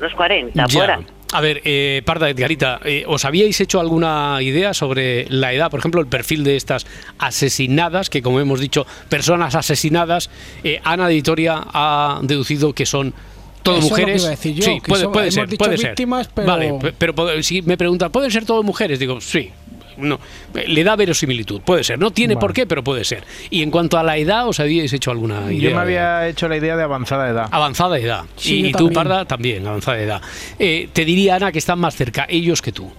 [0.00, 1.06] Los cuarenta, por ahí.
[1.32, 5.80] A ver, eh, Parda Edgarita, eh, ¿os habíais hecho alguna idea sobre la edad, por
[5.80, 6.86] ejemplo, el perfil de estas
[7.18, 10.28] asesinadas, que como hemos dicho, personas asesinadas?
[10.62, 13.14] Eh, Ana de Vitoria ha deducido que son
[13.62, 14.22] todo Eso mujeres.
[14.24, 15.90] yo, sí, puede, puede ser, puede ser.
[15.90, 18.98] víctimas, pero- Vale, pe- pero si me preguntan, ¿pueden ser todo mujeres?
[18.98, 19.50] Digo, sí.
[19.96, 20.18] No,
[20.66, 21.98] le da verosimilitud, puede ser.
[21.98, 23.24] No tiene por qué, pero puede ser.
[23.50, 25.70] Y en cuanto a la edad, ¿os habíais hecho alguna idea?
[25.70, 27.48] Yo me de- había hecho la idea de avanzada edad.
[27.50, 28.24] Avanzada edad.
[28.36, 28.90] Sí, y, tú.
[28.92, 30.22] Parda, también, avanzada edad.
[30.58, 32.90] Eh, te diría, Ana, que están más cerca ellos que tú.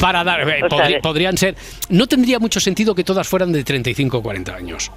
[0.00, 1.54] Para dar, eh, podri- podrían ser.
[1.88, 4.90] No tendría mucho sentido que todas fueran de 35 o 40 años.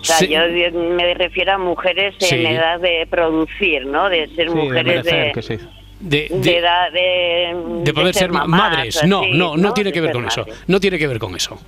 [0.00, 0.28] O sea, Sí.
[0.28, 0.38] yo
[0.72, 2.34] me refiero a mujeres Sí.
[2.36, 4.08] en edad de producir, ¿no?
[4.08, 5.58] De ser Sí, mujeres de, merecer, que sí.
[6.00, 9.02] De, de, de- edad de, de poder ser, mamás, madres.
[9.04, 10.46] No, así, no, no tiene que ver con eso.
[10.68, 11.58] No tiene que ver con eso.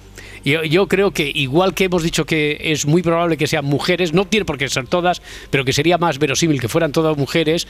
[0.44, 4.12] Yo, yo creo que igual que hemos dicho que es muy probable que sean mujeres,
[4.14, 7.66] no tiene por qué ser todas, pero que sería más verosímil que fueran todas mujeres,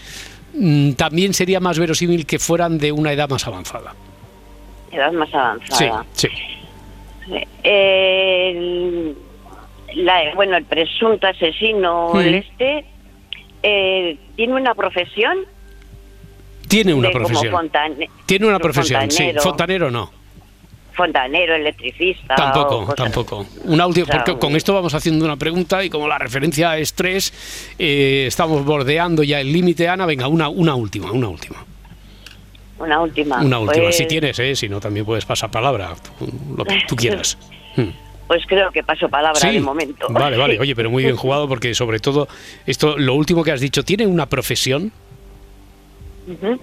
[0.54, 3.94] mm, también sería más verosímil que fueran de una edad más avanzada.
[4.92, 6.04] Edad más Sí, avanzada.
[6.12, 6.28] sí.
[7.62, 9.16] El-
[9.94, 12.18] la- bueno, el presunto asesino, Mm.
[12.20, 12.84] el este,
[13.62, 15.38] eh, tiene una profesión.
[16.70, 17.52] Tiene una como profesión.
[17.52, 19.46] fontane- Tiene una profesión, fontanero, sí.
[19.48, 20.11] Fontanero no.
[20.92, 22.35] fontanero, electricista.
[22.35, 23.46] Tampoco, tampoco.
[23.64, 26.76] Una última, O sea, porque con esto vamos haciendo una pregunta y como la referencia
[26.76, 27.33] es tres,
[27.78, 30.04] eh, estamos bordeando ya el límite, Ana.
[30.06, 31.64] Venga, una, una última, una última.
[32.78, 33.40] Una última.
[33.42, 35.94] Una última, Pues- si tienes, eh, si no también puedes pasar palabra,
[36.56, 37.37] lo que tú quieras.
[37.76, 37.90] Hmm.
[38.26, 40.09] Pues creo que paso palabra Sí, de momento.
[40.11, 42.26] Vale, vale, oye, pero muy bien jugado porque sobre todo
[42.66, 44.90] esto, lo último que has dicho, ¿tiene una profesión?
[46.30, 46.60] Ujú.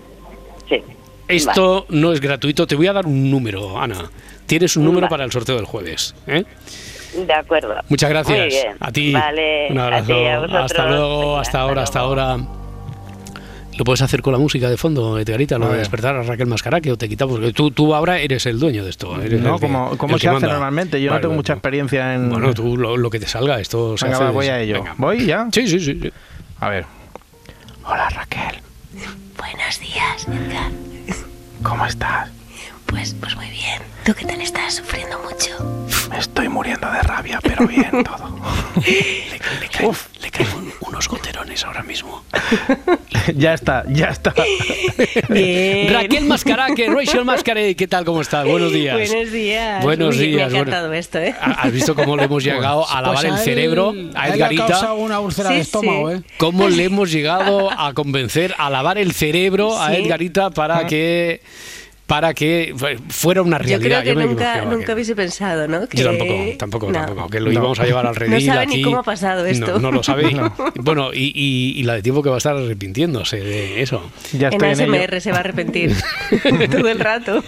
[0.70, 0.82] Sí.
[1.28, 4.10] Esto no es gratuito, te voy a dar un número, Ana.
[4.46, 5.10] Tienes un número Vale.
[5.10, 6.16] para el sorteo del jueves.
[6.26, 6.46] ¿eh?
[7.26, 7.76] De acuerdo.
[7.90, 8.38] Muchas gracias.
[8.40, 8.76] Muy bien.
[8.80, 9.12] A ti.
[9.12, 9.68] Vale.
[9.72, 10.06] Un a abrazo.
[10.08, 12.38] ti, a hasta luego, Venga, hasta ahora, hasta ahora.
[13.78, 16.48] Lo puedes hacer con la música de fondo, Edgarita, lo A de despertar a Raquel
[16.48, 17.36] Mascaraque o te quitamos.
[17.40, 19.22] Porque tú, tú ahora eres el dueño de esto.
[19.22, 20.48] Eres No, el como, como el se hace manda.
[20.48, 21.00] normalmente.
[21.02, 21.38] Yo Vale, no tengo vale.
[21.38, 22.30] mucha experiencia en.
[22.30, 24.24] Bueno, tú lo, lo que te salga, esto se Venga, hace.
[24.26, 24.76] va, voy a ello.
[24.76, 24.96] Venga.
[24.98, 25.48] ¿Voy ya?
[25.52, 26.00] Sí, sí, sí.
[26.02, 26.12] sí.
[26.60, 26.86] A ver.
[27.86, 28.62] Hola Raquel,
[29.52, 30.72] Buenos días, Edgar.
[31.64, 32.30] ¿cómo estás?
[32.86, 33.82] Pues, pues muy bien.
[34.08, 35.86] ¿Tú qué tal estás sufriendo mucho?
[36.18, 38.40] Estoy muriendo de rabia, pero bien todo.
[38.86, 38.90] Le,
[39.60, 39.92] le caen,
[40.22, 40.48] le caen
[40.80, 42.24] unos goterones ahora mismo.
[43.36, 44.34] ya está, ya está.
[45.30, 45.94] Bien.
[45.94, 48.06] Raquel Mascaraque, Rachel Mascaraque, ¿qué tal?
[48.06, 48.48] ¿Cómo estás?
[48.48, 48.96] Buenos días.
[48.96, 49.84] Buenos días.
[49.84, 50.36] Buenos Uy, días.
[50.38, 50.58] Me ha bueno.
[50.60, 51.36] encantado esto, ¿eh?
[51.42, 54.68] ¿Has visto cómo le hemos llegado a lavar Pues el cerebro a Edgarita?
[54.68, 56.18] causado una úlcera de Sí, estómago, sí.
[56.18, 56.22] ¿eh?
[56.38, 59.94] ¿Cómo le hemos llegado a convencer a lavar el cerebro a.
[59.98, 60.86] Edgarita para Ah.
[60.88, 61.42] que
[62.08, 62.74] para que
[63.10, 64.02] fuera una Yo realidad?
[64.02, 65.88] creo que me nunca, nunca que- hubiese pensado, ¿no?
[65.88, 67.06] Que- Yo tampoco, tampoco, No.
[67.06, 67.30] tampoco.
[67.30, 67.52] Que lo No.
[67.54, 68.78] íbamos a llevar al redil sabe aquí.
[68.78, 69.74] ni cómo ha pasado esto.
[69.74, 70.24] No, no lo sabe.
[70.76, 74.10] Bueno, y, y- y la de tiempo que va a estar arrepintiéndose de eso.
[74.32, 74.96] Ya En estoy en.
[74.96, 75.94] ASMR se va a arrepentir
[76.72, 77.44] todo el rato.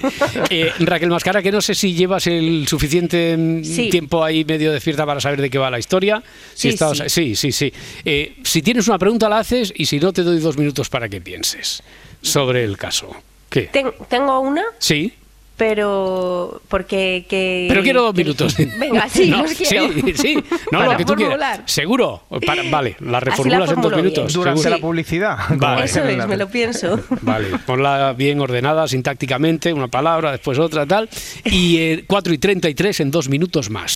[0.49, 3.89] Eh, Raquel Mascara, que no sé si llevas el suficiente mm, Sí.
[3.89, 6.21] tiempo ahí medio despierta para saber de qué va la historia.
[6.53, 7.35] Si Sí, estás- sí, sí.
[7.35, 7.51] sí.
[7.53, 7.73] sí.
[8.03, 11.07] Eh, si tienes una pregunta la haces y si no te doy dos minutos para
[11.07, 11.81] que pienses
[12.21, 13.15] sobre el caso.
[13.49, 13.61] ¿Qué?
[13.63, 14.63] Ten- tengo una.
[14.77, 15.13] Sí.
[15.57, 18.55] pero porque que Pero quiero dos que- minutos.
[18.79, 19.91] Venga, sí, No, los quiero.
[19.91, 20.35] Sí, sí.
[20.71, 21.61] No, Para lo que tú quieras.
[21.65, 22.23] Seguro.
[22.45, 24.05] Para- vale, la reformulas la en dos formulo bien.
[24.05, 24.33] minutos.
[24.33, 24.77] Durante seguro.
[24.77, 25.37] la publicidad.
[25.57, 25.83] Vale.
[25.85, 26.97] Eso es, me lo pienso.
[27.23, 31.09] Vale, ponla bien ordenada sintácticamente, una palabra, después otra, tal.
[31.43, 33.95] Y eh, 4 y 33 en dos minutos más.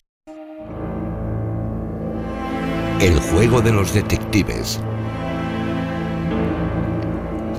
[3.00, 4.80] El juego de los detectives.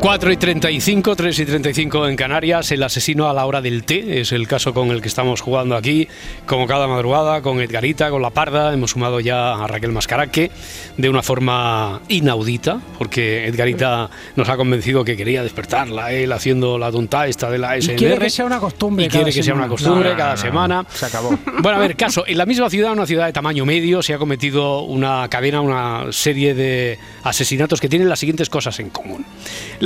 [0.05, 4.21] 4 y 35, 3 y 35 en Canarias, el asesino a la hora del té,
[4.21, 6.09] es el caso con el que estamos jugando aquí,
[6.45, 10.51] como cada madrugada, con Edgarita, con La Parda, hemos sumado ya a Raquel Mascaraque
[10.99, 16.93] de una forma inaudita, porque Edgarita nos ha convencido que quería despertarla, él haciendo la
[16.93, 17.97] tonta esta de la Y SNR.
[17.97, 19.69] quiere que sea una costumbre Y quiere que sea una semana.
[19.71, 20.87] costumbre No, no, cada no, semana.
[20.93, 21.31] Se acabó.
[21.63, 22.25] Bueno, a ver, caso.
[22.27, 26.13] En la misma ciudad, una ciudad de tamaño medio, se ha cometido una cadena, una
[26.13, 29.25] serie de asesinatos que tienen las siguientes cosas en común.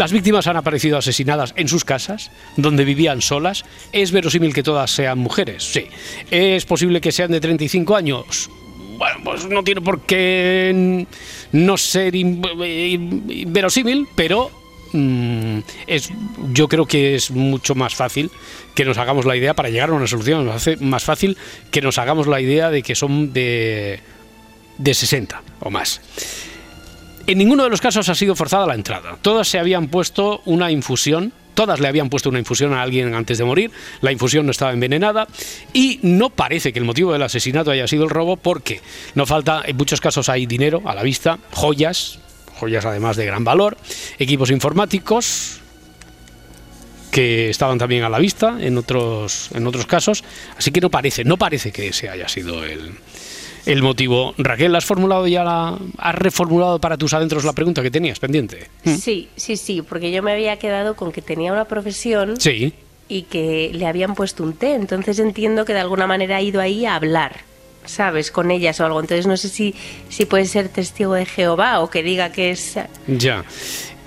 [0.09, 3.67] Las víctimas han aparecido asesinadas en sus casas, donde vivían solas.
[3.93, 5.63] ¿Es verosímil que todas sean mujeres?
[5.63, 5.85] Sí.
[6.31, 8.49] ¿Es posible que sean de 35 años?
[8.97, 11.05] Bueno, pues no tiene por qué
[11.53, 12.41] no ser in-
[13.49, 14.51] verosímil, pero
[14.95, 16.09] mm, es,
[16.55, 18.31] yo creo que es mucho más fácil
[18.75, 20.47] que nos hagamos la idea para llegar a una solución.
[20.47, 21.37] Nos hace más fácil
[21.71, 24.01] que nos hagamos la idea de que son de,
[24.79, 26.01] de 60 o más.
[27.29, 29.19] En ninguno de los casos ha sido forzada la entrada.
[29.21, 31.31] Todas se habían puesto una infusión.
[31.53, 33.71] Todas le habían puesto una infusión a alguien antes de morir.
[34.01, 35.29] La infusión no estaba envenenada.
[35.75, 38.81] Y no parece que el motivo del asesinato haya sido el robo porque
[39.15, 42.19] no falta, en muchos casos hay dinero a la vista, joyas,
[42.59, 43.77] joyas además de gran valor,
[44.19, 45.61] equipos informáticos
[47.11, 50.25] que estaban también a la vista en otros, en otros casos.
[50.57, 52.93] Así que no parece, no parece que ese haya sido el,
[53.69, 54.35] el motivo.
[54.39, 58.69] Raquel, ¿has formulado ya la, has reformulado para tus adentros la pregunta que tenías pendiente?
[58.85, 62.73] Sí, sí, sí, porque yo me había quedado con que tenía una profesión Sí.
[63.09, 66.61] y que le habían puesto un té, entonces entiendo que de alguna manera ha ido
[66.63, 67.37] ahí a hablar,
[67.85, 68.31] ¿sabes?
[68.31, 69.01] Con ellas o algo.
[69.01, 69.75] Entonces no sé si,
[70.09, 72.79] si puede ser testigo de Jehová o que diga que es...
[73.07, 73.45] Ya.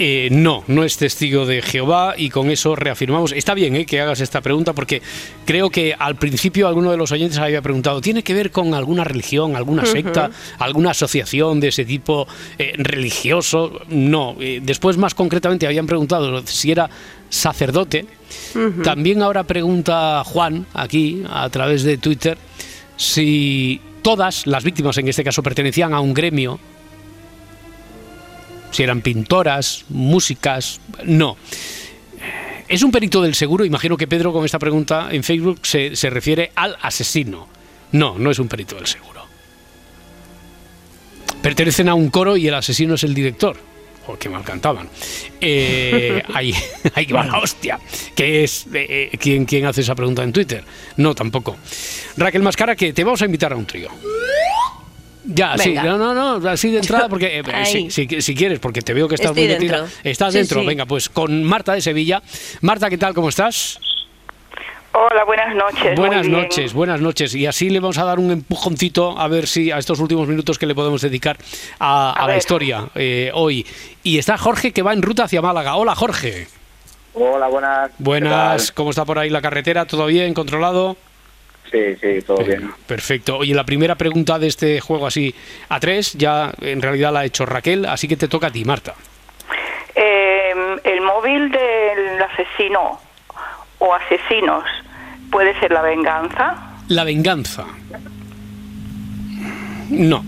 [0.03, 3.33] Eh, no, no es testigo de Jehová y con eso reafirmamos.
[3.33, 4.99] Está bien eh, que hagas esta pregunta porque
[5.45, 9.03] creo que al principio alguno de los oyentes había preguntado, ¿tiene que ver con alguna
[9.03, 13.79] religión, alguna secta, alguna asociación de ese tipo eh, religioso?
[13.89, 14.35] No.
[14.39, 16.89] Eh, después más concretamente habían preguntado si era
[17.29, 18.07] sacerdote.
[18.83, 22.39] También ahora pregunta Juan aquí a través de Twitter
[22.97, 26.59] si todas las víctimas en este caso pertenecían a un gremio
[28.71, 31.38] si eran pintoras, músicas, no.
[32.67, 36.10] Es un perito del seguro, imagino que Pedro con esta pregunta en Facebook se, se
[36.10, 37.47] refiere al asesino.
[37.91, 39.21] No, no es un perito del seguro.
[41.41, 43.57] Pertenecen a un coro y el asesino es el director.
[44.07, 44.89] Oh, qué mal cantaban.
[45.39, 46.53] Eh, ahí,
[46.95, 47.79] ahí va la hostia.
[48.15, 48.65] ¿Qué es?
[48.73, 50.63] eh, eh, ¿quién, ¿Quién hace esa pregunta en Twitter?
[50.97, 51.57] No, tampoco.
[52.17, 53.89] Raquel Mascara, que te vamos a invitar a un trío.
[55.23, 58.81] Ya, sí, no, no, no, así de entrada, porque eh, si, si- si quieres, porque
[58.81, 59.81] te veo que estás Estoy muy metida.
[59.81, 59.99] dentro.
[60.03, 60.65] Estás Sí, dentro, sí.
[60.67, 62.21] venga, pues con Marta de Sevilla.
[62.62, 63.13] Marta, ¿qué tal?
[63.13, 63.79] ¿Cómo estás?
[64.93, 65.95] Hola, buenas noches.
[65.97, 66.41] buenas muy bien.
[66.43, 67.34] noches, buenas noches.
[67.34, 70.60] Y así le vamos a dar un empujoncito a ver si a estos últimos minutos
[70.60, 71.38] que le podemos dedicar
[71.79, 73.65] a, a A la historia eh, hoy.
[74.03, 75.75] Y está Jorge que va en ruta hacia Málaga.
[75.75, 76.47] Hola, Jorge.
[77.13, 77.91] Hola, buenas.
[77.99, 79.86] Buenas, ¿cómo está por ahí la carretera?
[79.86, 80.34] ¿Todo bien?
[80.34, 80.97] ¿Controlado?
[81.71, 82.71] Sí, sí, todo bien.
[82.86, 83.38] Perfecto.
[83.38, 85.34] Oye, la primera pregunta de este juego así
[85.69, 88.65] a tres, ya en realidad la ha hecho Raquel, así que te toca a ti,
[88.65, 88.93] Marta.
[89.95, 90.53] Eh,
[90.84, 92.99] el móvil del asesino
[93.79, 94.63] o asesinos
[95.31, 96.75] puede ser la venganza.
[96.89, 97.65] La venganza.
[99.89, 100.25] No.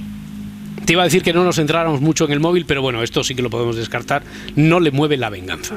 [0.86, 3.24] Te iba a decir que no nos centráramos mucho en el móvil, pero bueno, esto
[3.24, 4.24] sí que lo podemos descartar.
[4.56, 5.76] No le mueve la venganza.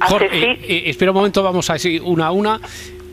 [0.00, 2.60] Jorge, eh, eh, espera un momento, vamos a así una a una.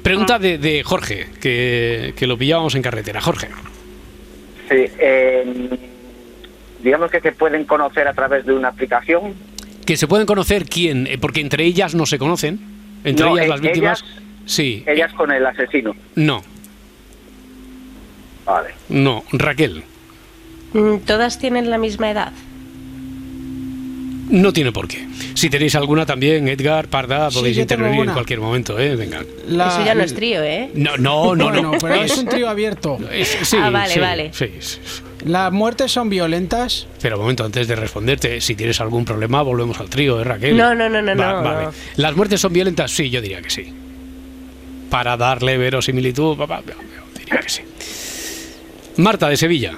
[0.04, 3.22] Pregunta de, de Jorge, que, que lo pillábamos en carretera.
[3.22, 3.48] Jorge.
[4.70, 5.70] Sí, eh,
[6.84, 9.34] digamos que se pueden conocer a través de una aplicación.
[9.86, 12.60] Que se pueden conocer quién, Eh, porque entre ellas no se conocen.
[13.04, 14.02] Entre No, ellas eh, las víctimas.
[14.04, 14.84] ellas- Sí.
[14.88, 15.96] Ellas con el asesino.
[16.16, 16.42] No,
[18.46, 18.70] Vale.
[18.90, 19.24] no.
[19.32, 19.84] Raquel.
[20.74, 22.34] Mm, ¿Todas tienen la misma edad?
[24.32, 25.06] No tiene por qué.
[25.34, 28.96] Si tenéis alguna también, Edgar, Parda, podéis intervenir en cualquier momento, ¿eh?
[28.96, 29.22] Venga.
[29.48, 30.72] La- Eso ya no es trío, ¿eh?
[30.74, 31.46] No, no, no.
[31.52, 31.78] Bueno, no.
[31.80, 32.98] pero es un trío abierto.
[33.12, 34.32] Es- sí, Ah, vale, sí, vale.
[34.34, 34.50] sí.
[35.26, 36.88] ¿Las muertes son violentas?
[37.02, 40.56] Pero un momento, antes de responderte, si tienes algún problema, volvemos al trío, ¿eh, Raquel?
[40.58, 41.66] No, no, no, no, Va- no, vale.
[41.66, 41.72] no.
[41.98, 42.90] ¿Las muertes son violentas?
[42.92, 43.72] Sí, yo diría que sí.
[44.90, 46.62] Para darle verosimilitud, papá,
[47.18, 47.62] diría que sí.
[48.98, 49.74] Marta, de Sevilla.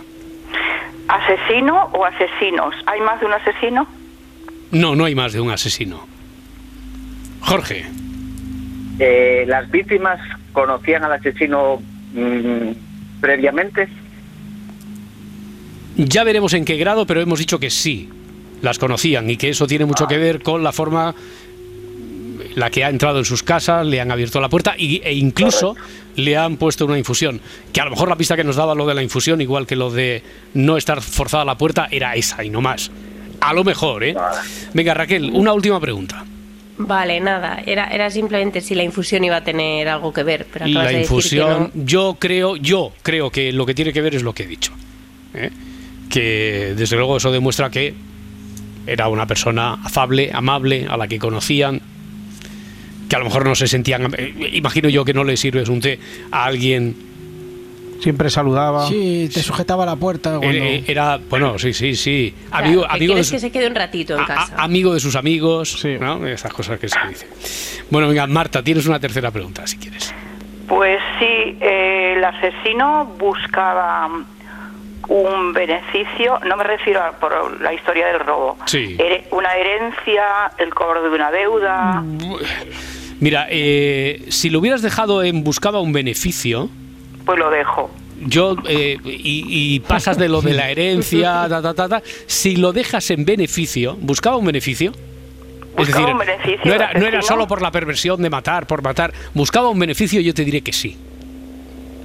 [1.08, 2.74] ¿Asesino o asesinos?
[2.86, 3.88] ¿Hay más de un asesino?
[4.74, 6.06] No, no hay más de un asesino.
[7.42, 7.86] Jorge.
[9.00, 10.20] eh, ¿las víctimas
[10.52, 11.82] conocían al asesino
[12.14, 12.72] mm,
[13.22, 13.88] previamente?
[15.96, 18.10] Ya veremos en qué grado, pero hemos dicho que sí,
[18.62, 21.14] las conocían y que eso tiene mucho que ver con la forma
[22.56, 25.76] la que ha entrado en sus casas, le han abierto la puerta y, e incluso
[26.16, 27.41] le han puesto una infusión.
[27.72, 29.76] Que a lo mejor la pista que nos daba lo de la infusión, igual que
[29.76, 30.24] lo de
[30.54, 32.91] no estar forzada la puerta, era esa y no más.
[33.44, 34.16] A lo mejor, ¿eh?
[34.74, 36.24] Venga, Raquel, una última pregunta.
[36.78, 40.66] Vale, nada, era, era simplemente si la infusión iba a tener algo que ver, pero
[40.66, 41.86] La de decir que infusión, no.
[41.86, 44.74] yo creo, yo creo que lo que tiene que ver es lo que he dicho.
[45.36, 45.52] ¿eh?
[46.10, 47.94] Que desde luego eso demuestra que
[48.88, 51.80] era una persona afable, amable, a la que conocían,
[53.08, 54.12] que a lo mejor no se sentían.
[54.18, 56.00] eh, Imagino yo que no le sirves un té
[56.32, 57.12] a alguien.
[58.04, 58.88] Siempre saludaba.
[58.88, 60.38] Sí, te sujetaba la puerta.
[60.38, 62.34] cuando- eh, Era, bueno, sí, sí, sí.
[62.49, 64.54] Claro, Amigo, que amigo, de, su- que se quede un ratito en a- casa.
[64.58, 66.28] amigo de sus amigos, ¿no?
[66.28, 67.30] Esas cosas que se dicen.
[67.89, 70.14] Bueno, venga, Marta, tienes una tercera pregunta, si quieres.
[70.68, 74.10] Pues sí, eh, el asesino buscaba
[75.10, 78.97] un beneficio, no me refiero a por la historia del robo, Sí.
[79.32, 80.24] Una herencia,
[80.58, 82.04] el cobro de una deuda.
[83.20, 86.70] Mira, eh, si lo hubieras dejado en buscaba un beneficio,
[87.26, 87.89] Pues lo dejo.
[88.26, 89.45] yo eh, y,
[89.76, 93.26] y pasas de lo de la herencia, ta, ta, ta, ta, si lo dejas en
[93.26, 94.91] beneficio, buscaba un beneficio.
[95.78, 97.36] Es decir, un beneficio, no era, el no era asesino.
[97.36, 99.11] solo por la perversión de matar, por matar.
[99.34, 100.95] Buscaba un beneficio, yo te diré que sí.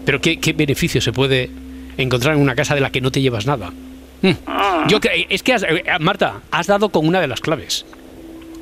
[0.06, 1.50] Pero ¿qué, qué beneficio se puede
[1.98, 3.70] encontrar en una casa de la que no te llevas nada?
[4.22, 4.30] Mm.
[4.88, 7.84] Yo cre- es que has- eh, Marta, has dado con una de las claves.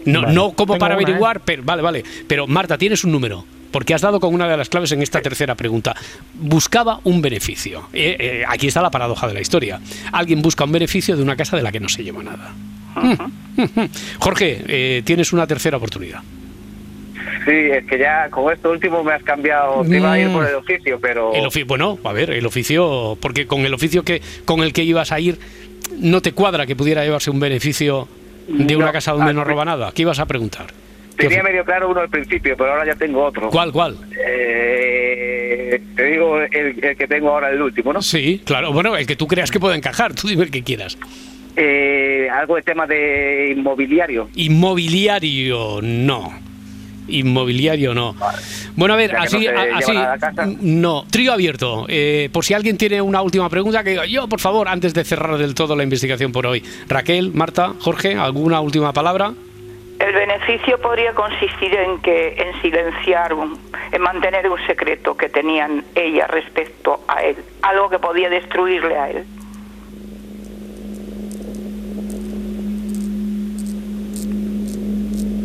[0.05, 0.35] No, Vale.
[0.35, 1.05] no como Tengo para una, ¿eh?
[1.07, 2.05] averiguar, pero vale, vale.
[2.27, 3.45] Pero Marta, tienes un número.
[3.71, 5.95] Porque has dado con una de las claves en esta tercera pregunta.
[6.35, 7.89] Buscaba un beneficio.
[7.93, 9.81] Eh, eh, aquí está la paradoja de la historia.
[10.13, 12.53] Alguien busca un beneficio de una casa de la que no se lleva nada.
[12.95, 13.89] Mm, mm, mm.
[14.19, 16.21] Jorge, eh, tienes una tercera oportunidad.
[17.45, 19.83] Sí, es que ya con esto último me has cambiado.
[19.83, 21.33] Te iba a ir por el oficio, pero.
[21.33, 25.13] El bueno, a ver, el oficio, porque con el oficio que con el que ibas
[25.13, 25.39] a ir,
[25.99, 28.09] no te cuadra que pudiera llevarse un beneficio
[28.49, 29.93] de una casa donde no roba nada.
[29.93, 30.67] ¿Qué ibas a preguntar?
[31.17, 33.51] Tenía medio claro uno al principio, pero ahora ya tengo otro.
[33.51, 33.97] ¿Cuál, cuál?
[34.27, 38.03] Eh, te digo el, el que tengo ahora, el último, ¿no?
[38.03, 38.73] Sí, claro.
[38.73, 40.15] Bueno, el que tú creas que puede encajar.
[40.15, 40.99] Tú dime el que quieras.
[41.57, 44.29] Eh, algo de tema de inmobiliario.
[44.35, 46.39] Inmobiliario, no.
[47.09, 48.15] Inmobiliario, no.
[48.75, 51.05] Bueno, a ver, O sea, que así, no así, no.
[51.11, 51.87] Trío abierto.
[51.89, 55.05] Eh, por si alguien tiene una última pregunta, que diga yo, por favor, antes de
[55.05, 56.63] cerrar del todo la investigación por hoy.
[56.89, 59.33] Raquel, Marta, Jorge, ¿alguna última palabra?
[60.07, 63.59] El beneficio podría consistir en que en silenciar, un-
[63.91, 69.11] en mantener un secreto que tenían ella respecto a él, algo que podía destruirle a
[69.11, 69.27] él.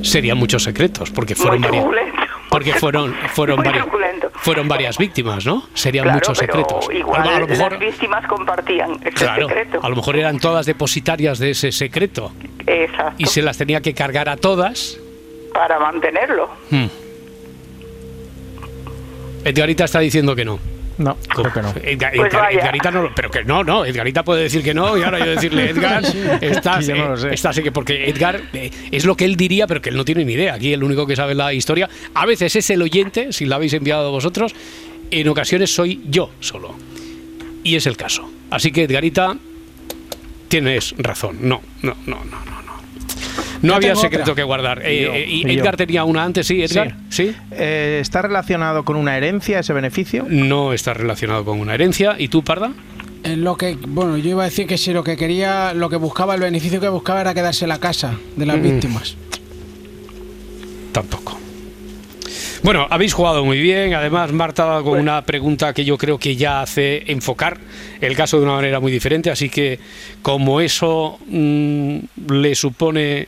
[0.04, 2.12] Serían muchos secretos, porque fueron truculento.
[2.50, 3.86] Porque fueron, fueron, varias,
[4.34, 5.64] fueron varias víctimas, ¿no?
[5.74, 6.90] Serían Claro, muchos pero secretos.
[6.94, 9.80] Igual a lo mejor, las víctimas compartían ese claro, secreto.
[9.82, 12.34] a lo mejor eran todas depositarias de ese secreto
[12.68, 13.16] Exacto.
[13.18, 14.98] y se las tenía que cargar a todas.
[15.54, 16.50] Para mantenerlo.
[16.70, 16.86] Hmm.
[19.44, 20.60] Edgarita está diciendo que no.
[20.98, 21.70] No, creo que no.
[21.84, 22.54] Edgar- Pues Edgar-.
[22.54, 25.32] Edgarita no, lo- pero que no, no, Edgarita puede decir que no y ahora yo
[25.32, 26.04] decirle, Edgar,
[26.42, 27.34] estás, Yo no lo eh, sé.
[27.34, 30.24] estás, eh, porque Edgar eh, es lo que él diría, pero que él no tiene
[30.26, 30.54] ni idea.
[30.54, 33.74] Aquí el único que sabe la historia, a veces es el oyente, si la habéis
[33.74, 34.54] enviado vosotros,
[35.10, 36.76] en ocasiones soy yo solo.
[37.64, 38.30] Y es el caso.
[38.52, 39.38] Así que Edgarita,
[40.52, 41.38] tienes razón.
[41.42, 42.62] No, no, no, no, no.
[43.64, 44.36] No, Yo había secreto otra.
[44.36, 44.82] que guardar.
[44.86, 45.14] Eh, Y yo.
[45.14, 45.62] eh, y Y yo.
[45.62, 46.96] Edgar tenía una antes, sí, Edgar.
[47.10, 47.34] ¿Sí?
[47.52, 50.26] Eh, ¿Está relacionado con una herencia ese beneficio?
[50.30, 52.16] No está relacionado con una herencia.
[52.18, 52.72] ¿Y tú, Parda?
[53.24, 55.96] Es lo que, bueno, yo iba a decir que si lo que quería, lo que
[55.98, 58.64] buscaba, el beneficio que buscaba era quedarse en la casa de las Mm.
[58.64, 59.16] víctimas.
[60.92, 61.38] Tampoco.
[62.64, 63.96] Bueno, habéis jugado muy bien.
[63.96, 67.58] Además, Marta ha dado con una pregunta que yo creo que ya hace enfocar
[68.00, 69.32] el caso de una manera muy diferente.
[69.32, 69.80] Así que,
[70.22, 71.98] como eso mm,
[72.30, 73.28] le supone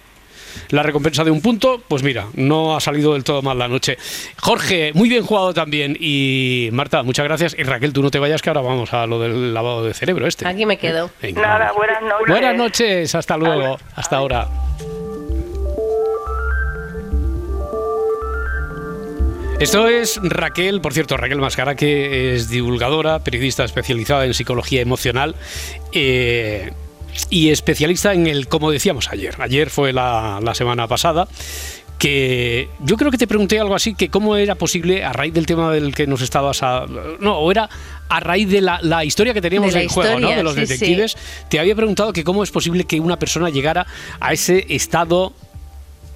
[0.70, 3.98] la recompensa de un punto, pues mira, no ha salido del todo mal la noche.
[4.40, 5.98] Jorge, muy bien jugado también.
[6.00, 7.56] Y Marta, muchas gracias.
[7.58, 10.28] Y Raquel, tú no te vayas, que ahora vamos a lo del lavado de cerebro
[10.28, 10.48] este.
[10.48, 11.10] Aquí me quedo.
[11.22, 11.42] Venga.
[11.42, 12.28] Nada, buenas noches.
[12.28, 14.48] Buenas noches, hasta luego, hasta ahora.
[19.64, 25.36] Esto es Raquel, por cierto, Raquel Mascara, que es divulgadora, periodista especializada en psicología emocional
[25.94, 26.74] eh,
[27.30, 31.30] y especialista en el, como decíamos ayer, ayer fue la, la semana pasada,
[31.98, 35.46] que yo creo que te pregunté algo así, que cómo era posible, a raíz del
[35.46, 36.62] tema del que nos estabas...
[36.62, 36.86] a-
[37.22, 37.70] no, o era
[38.10, 40.30] a raíz de la, la historia que teníamos en juego, ¿no?
[40.30, 40.74] De los sí, sí.
[40.74, 41.16] detectives,
[41.50, 43.88] te había preguntado que cómo es posible que una persona llegara
[44.20, 45.32] a ese estado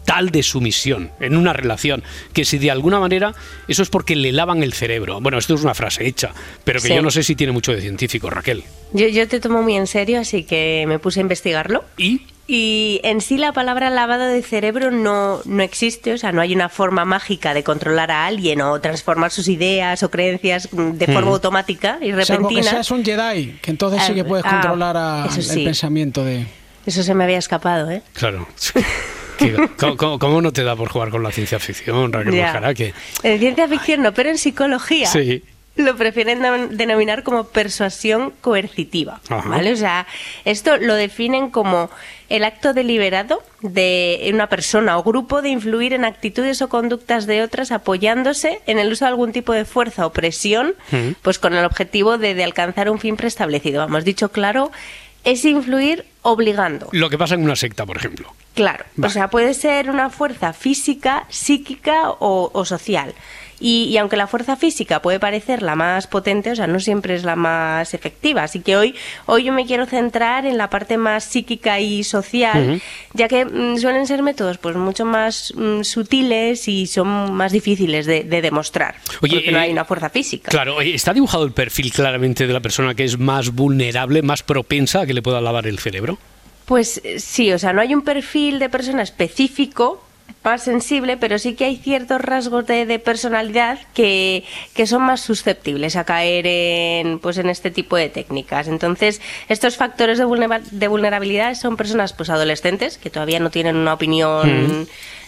[0.08, 2.01] tal de sumisión en una relación
[2.32, 3.36] que si de alguna manera
[3.68, 5.20] eso es porque le lavan el cerebro.
[5.20, 6.32] Bueno, esto es una frase hecha,
[6.64, 6.95] pero que Sí.
[6.95, 8.64] yo no sé si tiene mucho de científico, Raquel.
[8.93, 11.84] Yo, yo te tomo muy en serio, así que me puse a investigarlo.
[11.97, 12.22] ¿Y?
[12.49, 16.55] Y en sí la palabra lavado de cerebro no, no existe, o sea, no hay
[16.55, 21.30] una forma mágica de controlar a alguien o transformar sus ideas o creencias de forma
[21.30, 21.34] Mm.
[21.34, 22.72] automática y Salvo que repentina.
[22.72, 26.47] seas un Jedi, que entonces sí que puedes Ah, controlar a- eso el pensamiento de...
[26.86, 28.01] Eso se me había escapado, ¿eh?
[28.14, 28.47] Claro.
[30.20, 32.36] ¿Cómo, no te da por jugar con la ciencia ficción, Raquel.
[32.36, 32.74] Bojara?
[32.74, 35.44] Que En ciencia ficción no, pero en psicología sí.
[35.76, 39.50] lo prefieren de- denominar como persuasión coercitiva, Ajá.
[39.50, 39.74] ¿vale?
[39.74, 40.08] O sea,
[40.46, 41.90] esto lo definen como
[42.30, 47.42] el acto deliberado de una persona o grupo de influir en actitudes o conductas de
[47.42, 51.12] otras apoyándose en el uso de algún tipo de fuerza o presión, Mm.
[51.22, 53.80] pues con el objetivo de, de alcanzar un fin preestablecido.
[53.80, 54.72] Vamos, dicho claro,
[55.24, 56.90] es influir obligando.
[56.92, 58.34] Lo que pasa en una secta, por ejemplo.
[58.58, 63.14] Claro, o sea, puede ser una fuerza física, psíquica o, o social.
[63.60, 67.14] Y, y aunque la fuerza física puede parecer la más potente, o sea, no siempre
[67.14, 68.43] es la más efectiva.
[68.43, 68.95] Así que hoy,
[69.28, 72.82] hoy yo me quiero centrar en la parte más psíquica y social,
[73.14, 78.08] ya que mm, suelen ser métodos pues mucho más mm, sutiles y son más difíciles
[78.08, 78.95] de, de demostrar.
[79.22, 80.49] Oye, porque no eh, hay una fuerza física.
[80.49, 85.01] Claro, ¿está dibujado el perfil claramente de la persona que es más vulnerable, más propensa
[85.01, 86.18] a que le pueda lavar el cerebro?
[86.68, 90.03] Pues eh, sí, o sea, no hay un perfil de persona específico
[90.43, 95.20] más sensible, pero sí que hay ciertos rasgos de, de personalidad que, que son más
[95.20, 98.70] susceptibles a caer en, pues, en este tipo de técnicas.
[98.70, 103.76] Entonces, estos factores de, vulnera- de vulnerabilidad son personas pues, adolescentes que todavía no tienen
[103.76, 104.88] una opinión Mm.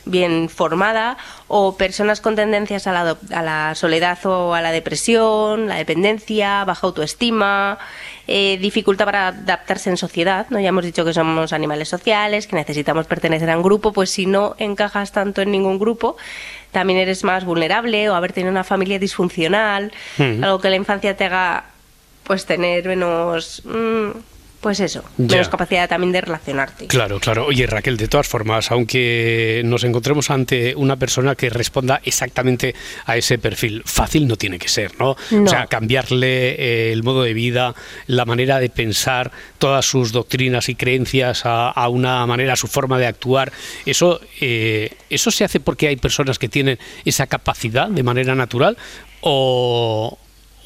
[0.10, 5.68] Bien formada o personas con tendencias a la, a la soledad o a la depresión,
[5.68, 7.78] la dependencia, baja autoestima,
[8.28, 10.45] eh, dificultad para adaptarse en sociedad.
[10.49, 10.60] ¿no?
[10.60, 14.26] Ya hemos dicho que somos animales sociales, que necesitamos pertenecer a un grupo, pues si
[14.26, 16.18] no encajas tanto en ningún grupo,
[16.72, 20.43] también eres más vulnerable o haber tenido una familia disfuncional, Mm.
[20.43, 21.66] algo que la infancia te haga
[22.24, 23.64] pues tener menos...
[23.66, 24.10] mm,
[24.62, 25.36] pues eso, Ya.
[25.38, 26.88] menos capacidad también de relacionarte.
[26.88, 27.45] Claro, claro.
[27.45, 33.16] Oye, Raquel, de todas formas, aunque nos encontremos ante una persona que responda exactamente a
[33.16, 35.16] ese perfil, fácil no tiene que ser, ¿no?
[35.32, 35.43] No.
[35.43, 37.74] O sea, cambiarle eh, el modo de vida,
[38.07, 42.68] la manera de pensar, todas sus doctrinas y creencias a, a una manera, a su
[42.68, 43.51] forma de actuar,
[43.86, 48.78] eso, eh, eso se hace porque hay personas que tienen esa capacidad de manera natural
[49.22, 50.18] o,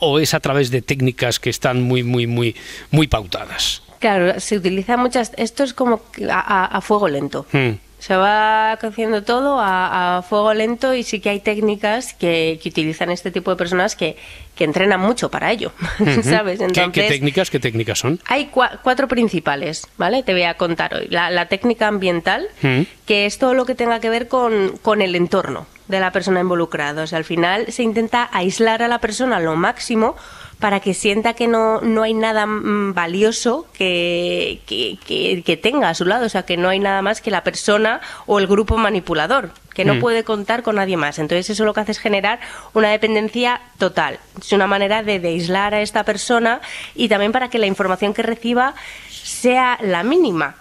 [0.04, 2.56] o es a través de técnicas que están muy, muy, muy,
[2.92, 3.82] muy pautadas.
[4.00, 5.32] Claro, se utiliza muchas.
[5.38, 7.46] Esto es como a, fuego lento.
[7.54, 7.72] Hmm.
[8.00, 12.68] Se va haciendo todo a, a fuego lento y sí que hay técnicas que, que
[12.68, 14.18] utilizan este tipo de personas que,
[14.56, 15.72] que entrenan mucho para ello.
[16.22, 16.60] ¿sabes?
[16.60, 18.20] ¿Qué- Entonces, ¿Qué, técnicas, qué técnicas son?
[18.28, 20.22] hay cua- cuatro principales, ¿vale?
[20.22, 21.08] Te voy a contar hoy.
[21.10, 22.82] La, la técnica ambiental, Mm.
[23.06, 26.40] que es todo lo que tenga que ver con, con el entorno de la persona
[26.40, 27.04] involucrada.
[27.04, 30.16] O sea, al final se intenta aislar a la persona lo máximo
[30.60, 35.90] para que sienta que no, no hay nada mm, valioso que, que, que- que tenga
[35.90, 36.26] a su lado.
[36.26, 39.84] O sea, que no hay nada más que la persona o el grupo manipulador, que
[39.84, 40.00] no Mm.
[40.00, 41.20] puede contar con nadie más.
[41.20, 42.40] Entonces eso lo que hace es generar
[42.74, 44.20] una dependencia total.
[44.40, 46.62] Es una manera de, de aislar a esta persona
[46.96, 48.74] y también para que la información que reciba
[49.10, 50.56] sea la mínima.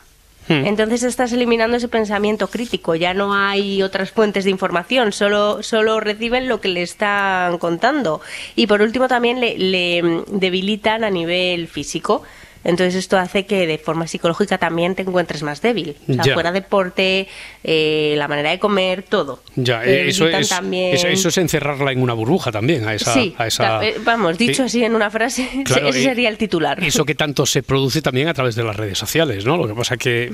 [0.49, 0.66] Hmm.
[0.66, 6.01] Entonces estás eliminando ese pensamiento crítico, ya no hay otras fuentes de información, solo, solo
[6.01, 8.20] reciben lo que le están contando.
[8.57, 12.22] Y por último también le, le, debilitan a nivel físico.
[12.64, 15.97] Entonces esto hace que de forma psicológica también te encuentres más débil.
[16.09, 17.28] O sea, fuera deporte,
[17.64, 19.40] eh, la manera de comer, todo.
[19.56, 20.94] Ya, Te eh, eso es, también.
[20.94, 23.12] eso, eso es encerrarla en una burbuja también, a esa...
[23.14, 24.62] sí, a esa- eh, vamos, dicho Sí.
[24.62, 26.82] así en una frase, Claro, ese eh, sería el titular.
[26.82, 29.56] Eso que tanto se produce también a través de las redes sociales, ¿no?
[29.56, 30.30] Lo que pasa que,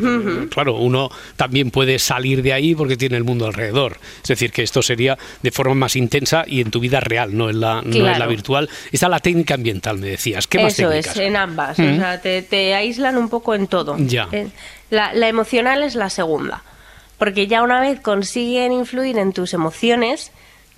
[0.51, 3.99] claro, uno también puede salir de ahí porque tiene el mundo alrededor.
[4.23, 7.51] Es decir, que esto sería de forma más intensa y en tu vida real, no
[7.51, 8.31] en la, no en la Claro.
[8.31, 8.69] virtual.
[8.91, 10.47] Está la técnica ambiental, me decías.
[10.47, 11.13] ¿Qué más Eso técnicas?
[11.17, 11.79] es, en ambas.
[11.79, 11.93] Mm.
[11.95, 13.97] O sea, te, te aíslan un poco en todo.
[13.99, 14.29] Ya.
[14.33, 14.49] Eh,
[14.91, 16.63] La, la emocional es la segunda.
[17.19, 20.33] Porque ya una vez consiguen influir en tus emociones,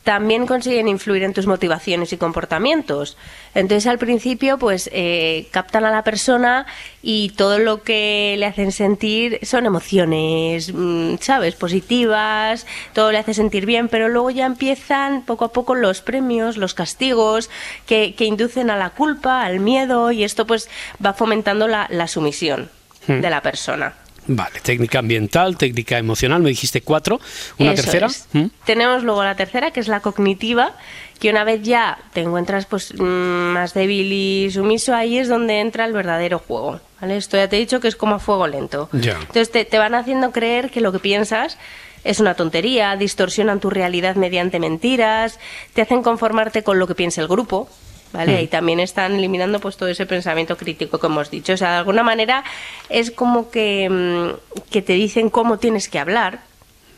[0.04, 3.18] también consiguen influir en tus motivaciones y comportamientos.
[3.54, 6.66] Entonces al principio pues eh, captan a la persona
[7.02, 11.54] y todo lo que le hacen sentir son emociones, mm, ¿sabes?
[11.54, 16.56] Positivas, todo le hace sentir bien, pero luego ya empiezan poco a poco los premios,
[16.56, 17.50] los castigos
[17.86, 20.70] que, que inducen a la culpa, al miedo y esto pues
[21.04, 22.70] va fomentando la, la sumisión
[23.06, 23.20] Hmm.
[23.20, 23.94] de la persona.
[24.26, 27.20] Vale, técnica ambiental, técnica emocional, me dijiste cuatro.
[27.58, 28.08] ¿Una Eso tercera?
[28.32, 28.46] ¿Mm?
[28.64, 30.72] Tenemos luego la tercera, que es la cognitiva,
[31.18, 35.60] que una vez ya te encuentras pues mm, más débil y sumiso, ahí es donde
[35.60, 36.80] entra el verdadero juego.
[37.00, 37.16] ¿vale?
[37.16, 38.88] Esto ya te he dicho que es como a fuego lento.
[38.92, 39.18] Ya.
[39.18, 41.58] Entonces te, te van haciendo creer que lo que piensas
[42.04, 45.38] es una tontería, distorsionan tu realidad mediante mentiras,
[45.74, 47.68] te hacen conformarte con lo que piensa el grupo.
[48.12, 48.38] ¿Vale?
[48.40, 48.44] Mm.
[48.44, 51.52] Y también están eliminando pues todo ese pensamiento crítico que hemos dicho.
[51.52, 52.42] O sea, de alguna manera
[52.88, 56.40] es como que, mm, que te dicen cómo tienes que hablar,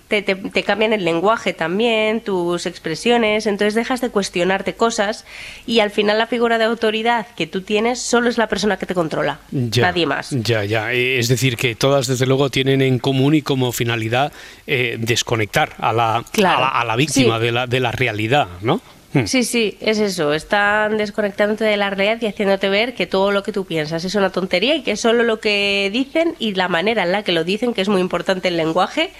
[0.08, 5.24] te, te- te cambian el lenguaje también, tus expresiones, entonces dejas de cuestionarte cosas
[5.66, 8.84] y al final la figura de autoridad que tú tienes solo es la persona que
[8.86, 10.28] te controla, Ya, nadie más.
[10.30, 10.92] Ya, ya.
[10.92, 14.32] Es decir, que todas, desde luego, tienen en común y como finalidad
[14.66, 16.58] eh, desconectar a la, Claro.
[16.58, 17.44] a la, a la víctima Sí.
[17.44, 18.80] de, la, de la realidad, ¿no?
[19.12, 19.26] Hmm.
[19.26, 20.32] Sí, sí, es eso.
[20.32, 24.14] Están desconectándote de la realidad y haciéndote ver que todo lo que tú piensas es
[24.14, 27.44] una tontería y que solo lo que dicen y la manera en la que lo
[27.44, 29.10] dicen, que es muy importante el lenguaje,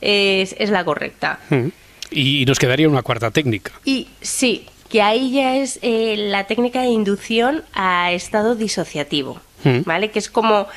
[0.00, 1.38] es, es la correcta.
[1.50, 1.68] Hmm.
[2.10, 3.72] Y, y nos quedaría una cuarta técnica.
[3.84, 9.80] Y sí, que ahí ya es eh, la técnica de inducción a estado disociativo, Hmm.
[9.86, 10.10] ¿vale?
[10.10, 10.68] Que es como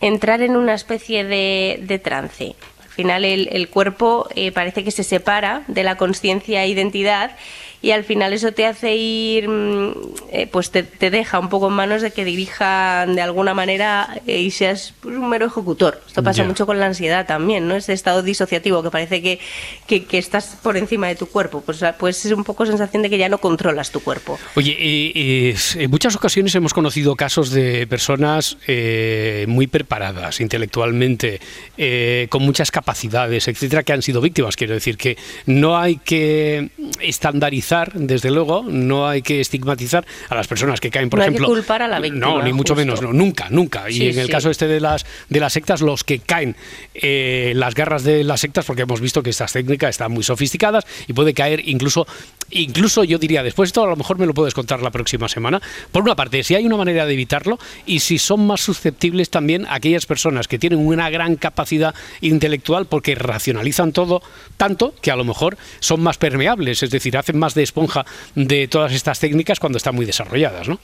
[0.00, 2.56] entrar en una especie de, de trance.
[2.82, 7.36] Al final el, el cuerpo eh, parece que se separa de la conciencia e identidad
[7.82, 9.92] y al final eso te hace ir, mm,
[10.30, 14.20] eh, pues te, te deja un poco en manos de que dirijan de alguna manera
[14.26, 16.00] eh, y seas pues, un mero ejecutor.
[16.06, 16.48] Esto pasa Ya.
[16.48, 17.74] mucho con la ansiedad también, ¿no?
[17.74, 19.40] Ese estado disociativo que parece que,
[19.86, 21.60] que, que estás por encima de tu cuerpo.
[21.60, 24.38] Pues, pues es un poco sensación de que ya no controlas tu cuerpo.
[24.54, 31.40] Oye, eh, eh, en muchas ocasiones hemos conocido casos de personas eh, muy preparadas intelectualmente,
[31.76, 34.56] eh, con muchas capacidades, etcétera, que han sido víctimas.
[34.56, 35.16] Quiero decir que
[35.46, 36.70] no hay que
[37.00, 41.30] estandarizar, desde luego, no hay que estigmatizar a las personas que caen, por No hay
[41.30, 41.48] que ejemplo.
[41.54, 42.86] culpar a la víctima, No, ni mucho justo.
[42.86, 43.88] menos, no, nunca, nunca.
[43.88, 44.32] Y Sí, en el sí.
[44.32, 46.54] caso este de las de las sectas, los que caen
[46.94, 50.84] eh, las garras de las sectas, porque hemos visto que estas técnicas están muy sofisticadas
[51.08, 52.06] y puede caer incluso,
[52.50, 55.60] incluso yo diría, después esto a lo mejor me lo puedes contar la próxima semana.
[55.90, 59.66] Por una parte, si hay una manera de evitarlo y si son más susceptibles también
[59.70, 64.22] aquellas personas que tienen una gran capacidad intelectual porque racionalizan todo
[64.56, 68.04] tanto que a lo mejor son más permeables, es decir, hacen más de esponja
[68.34, 70.78] de todas estas técnicas cuando están muy desarrolladas, ¿no?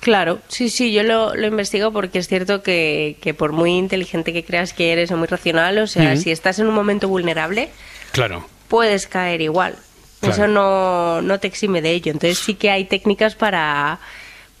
[0.00, 4.32] Claro, sí, sí, yo lo, lo investigo porque es cierto que, que por muy inteligente
[4.32, 7.70] que creas que eres o muy racional, o sea, si estás en un momento vulnerable,
[8.12, 8.46] Claro.
[8.68, 9.74] puedes caer igual.
[10.20, 10.34] Claro.
[10.34, 12.12] Eso no, no te exime de ello.
[12.12, 13.98] Entonces sí que hay técnicas para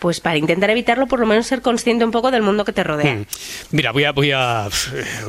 [0.06, 2.84] pues para intentar evitarlo, por lo menos ser consciente un poco del mundo que te
[2.84, 3.16] rodea.
[3.16, 3.26] Hmm.
[3.72, 4.68] Mira, voy a, voy a,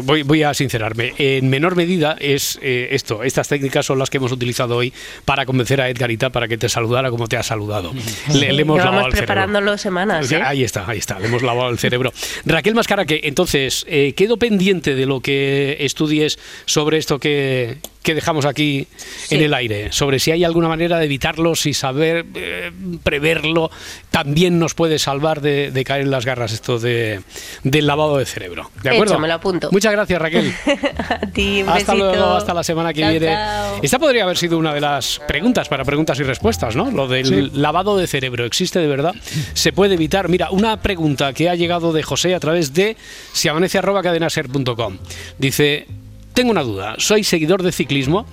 [0.03, 1.15] voy, voy a sincerarme.
[1.17, 3.23] En menor medida es eh, esto.
[3.23, 4.93] Estas técnicas son las que hemos utilizado hoy
[5.25, 7.91] para convencer a Edgarita para que te saludara como te ha saludado.
[8.31, 9.77] Le, le hemos lavado el cerebro.
[9.79, 10.31] semanas.
[10.31, 10.43] ¿eh?
[10.45, 12.13] Ahí está, ahí está, le hemos lavado el cerebro.
[12.45, 18.15] Raquel Mascara, que entonces, eh, quedo pendiente de lo que estudies sobre esto que, que
[18.15, 18.87] dejamos aquí
[19.31, 22.71] en el aire, sobre si hay alguna manera de evitarlo, si saber eh,
[23.03, 23.69] preverlo,
[24.11, 27.19] también nos puede salvar de, de caer en las garras esto de,
[27.63, 28.71] del lavado de cerebro.
[28.81, 29.15] ¿De acuerdo?
[29.15, 29.67] Hecho, me lo apunto.
[29.73, 30.53] Muchas gracias, Raquel.
[31.09, 31.95] A ti, un Hasta besito.
[31.97, 33.25] luego, hasta la semana que Chao, viene.
[33.27, 33.79] chao.
[33.83, 36.89] Esta podría haber sido una de las preguntas para preguntas y respuestas, ¿no?
[36.89, 37.51] Lo del Sí.
[37.55, 38.45] lavado de cerebro.
[38.45, 39.13] ¿Existe de verdad?
[39.53, 40.29] ¿Se puede evitar?
[40.29, 42.95] Mira, una pregunta que ha llegado de José a través de
[43.33, 44.97] siamanece.cadenaser.com.
[45.37, 45.87] Dice,
[46.37, 46.93] tengo una duda.
[46.99, 48.27] Soy seguidor de ciclismo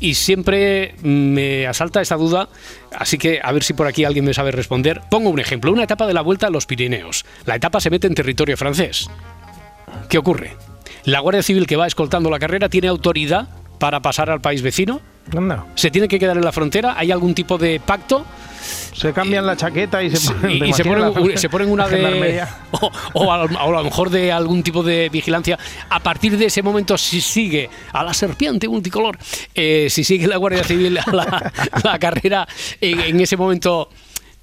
[0.00, 2.48] y siempre me asalta esta duda,
[2.90, 5.02] así que a ver si por aquí alguien me sabe responder.
[5.08, 7.24] Pongo un ejemplo, una etapa de la Vuelta a los Pirineos.
[7.46, 9.08] La etapa se mete en territorio francés.
[10.08, 10.56] ¿Qué ocurre?
[11.04, 13.46] La Guardia Civil que va escoltando la carrera tiene autoridad
[13.84, 14.98] para pasar al país vecino.
[15.74, 16.94] ¿Se tiene que quedar en la frontera?
[16.96, 18.24] ¿Hay algún tipo de pacto?
[18.94, 21.48] Se cambian la chaqueta y se ponen, Y, y se, ¿te imaginas ponen, la- se
[21.50, 22.42] ponen una de.
[22.70, 25.58] O, o a, lo- o a lo mejor de algún tipo de vigilancia.
[25.90, 29.18] A partir de ese momento, si sigue a la serpiente multicolor,
[29.54, 31.52] eh, si sigue la Guardia Civil a la,
[31.84, 32.48] la carrera,
[32.80, 33.90] en, en ese momento.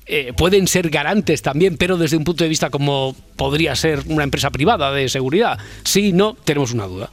[0.05, 4.23] eh, pueden ser garantes también, pero desde un punto de vista como podría ser una
[4.23, 5.57] empresa privada de seguridad.
[5.83, 7.09] Sí, no, tenemos una duda.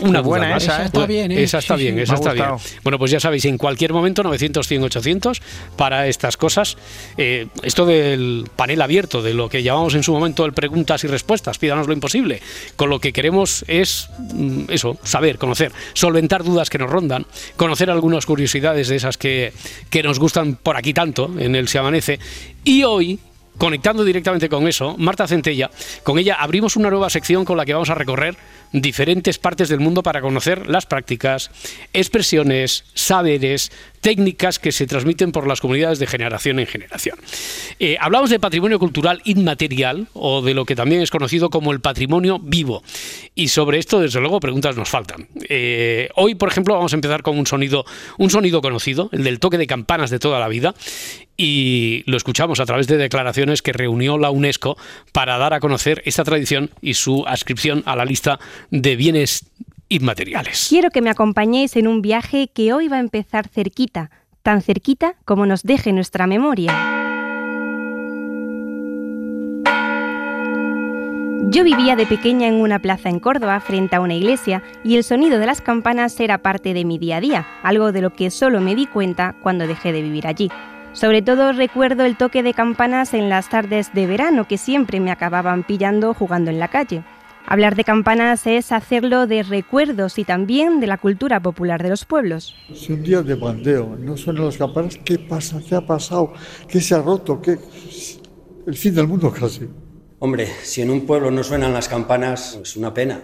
[0.00, 0.74] Una Qué buena esa, ¿eh?
[0.74, 1.42] Esa está bien, ¿eh?
[1.42, 2.02] Esa está Sí, bien, sí.
[2.02, 2.48] esa está bien.
[2.82, 5.42] Bueno, pues ya sabéis, en cualquier momento 900, 100, 800
[5.76, 6.76] para estas cosas.
[7.16, 11.06] Eh, esto del panel abierto, de lo que llamamos en su momento el preguntas y
[11.06, 12.40] respuestas, pídanos lo imposible.
[12.76, 17.26] Con lo que queremos es mm, eso, saber, conocer, solventar dudas que nos rondan,
[17.56, 19.52] conocer algunas curiosidades de esas que,
[19.90, 22.18] que nos gustan por aquí tanto en el Se Amanece.
[22.64, 23.18] Y hoy
[23.58, 25.70] Conectando directamente con eso, Marta Centella,
[26.02, 28.36] con ella abrimos una nueva sección con la que vamos a recorrer
[28.72, 31.50] diferentes partes del mundo para conocer las prácticas,
[31.92, 37.18] expresiones, saberes, técnicas que se transmiten por las comunidades de generación en generación.
[37.80, 41.80] Eh, hablamos de patrimonio cultural inmaterial o de lo que también es conocido como el
[41.80, 42.84] patrimonio vivo.
[43.34, 45.26] Y sobre esto, desde luego, preguntas nos faltan.
[45.48, 47.84] Eh, hoy, por ejemplo, vamos a empezar con un sonido,
[48.18, 50.74] un sonido conocido, el del toque de campanas de toda la vida
[51.36, 54.76] y lo escuchamos a través de declaraciones que reunió la UNESCO
[55.12, 58.38] para dar a conocer esta tradición y su adscripción a la lista
[58.70, 59.50] de bienes
[59.88, 60.66] inmateriales.
[60.68, 64.10] Quiero que me acompañéis en un viaje que hoy va a empezar cerquita,
[64.42, 66.96] tan cerquita como nos deje nuestra memoria.
[71.48, 75.04] Yo vivía de pequeña en una plaza en Córdoba frente a una iglesia y el
[75.04, 78.30] sonido de las campanas era parte de mi día a día, algo de lo que
[78.30, 80.50] solo me di cuenta cuando dejé de vivir allí.
[80.92, 85.12] Sobre todo recuerdo el toque de campanas en las tardes de verano que siempre me
[85.12, 87.04] acababan pillando jugando en la calle.
[87.48, 92.04] Hablar de campanas es hacerlo de recuerdos y también de la cultura popular de los
[92.04, 92.56] pueblos.
[92.74, 95.60] Si un día de bandeo no suenan las campanas, ¿qué pasa?
[95.66, 96.32] ¿Qué ha pasado?
[96.68, 97.40] ¿Qué se ha roto?
[97.40, 97.56] ¿Qué?
[98.66, 99.68] El fin del mundo casi.
[100.18, 103.22] Hombre, si en un pueblo no suenan las campanas, es una pena.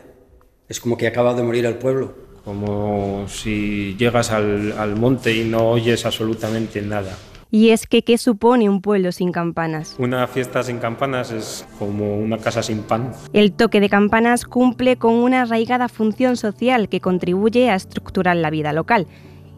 [0.68, 2.14] Es como que acaba de morir el pueblo.
[2.44, 7.16] Como si llegas al, al monte y no oyes absolutamente nada.
[7.54, 9.94] Y es que, ¿qué supone un pueblo sin campanas?
[9.98, 13.12] Una fiesta sin campanas es como una casa sin pan.
[13.34, 18.48] El toque de campanas cumple con una arraigada función social que contribuye a estructurar la
[18.48, 19.06] vida local.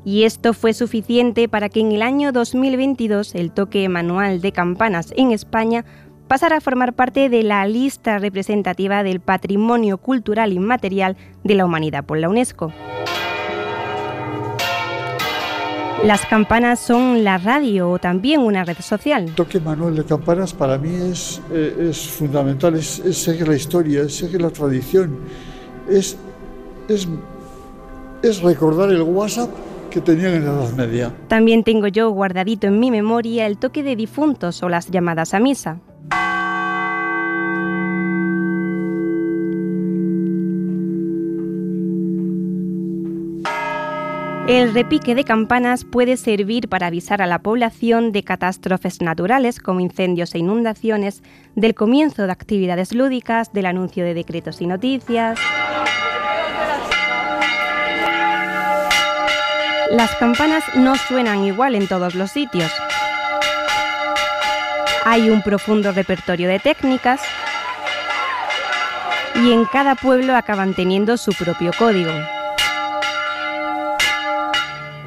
[0.05, 5.15] Y esto fue suficiente para que en el año 2022 el toque manual de campanas
[5.17, 5.85] en España
[6.27, 12.05] pasara a formar parte de la lista representativa del patrimonio cultural inmaterial de la humanidad
[12.05, 12.73] por la UNESCO.
[16.05, 19.25] Las campanas son la radio o también una red social.
[19.25, 23.57] El toque manual de campanas para mí es, eh, es fundamental, es, es, seguir la
[23.57, 25.17] historia, es seguir la tradición,
[25.89, 26.19] es,
[26.89, 27.09] es,
[28.23, 29.49] es recordar el WhatsApp
[29.89, 31.15] que tenían en la Edad Media.
[31.29, 35.41] También tengo yo guardadito en mi memoria el toque de difuntos o las llamadas a
[35.41, 35.81] misa.
[44.47, 49.81] El repique de campanas puede servir para avisar a la población de catástrofes naturales como
[49.81, 51.23] incendios e inundaciones,
[51.55, 55.39] del comienzo de actividades lúdicas, del anuncio de decretos y noticias.
[59.91, 62.71] Las campanas no suenan igual en todos los sitios.
[65.07, 67.23] Hay un profundo repertorio de técnicas
[69.43, 72.13] y en cada pueblo acaban teniendo su propio código.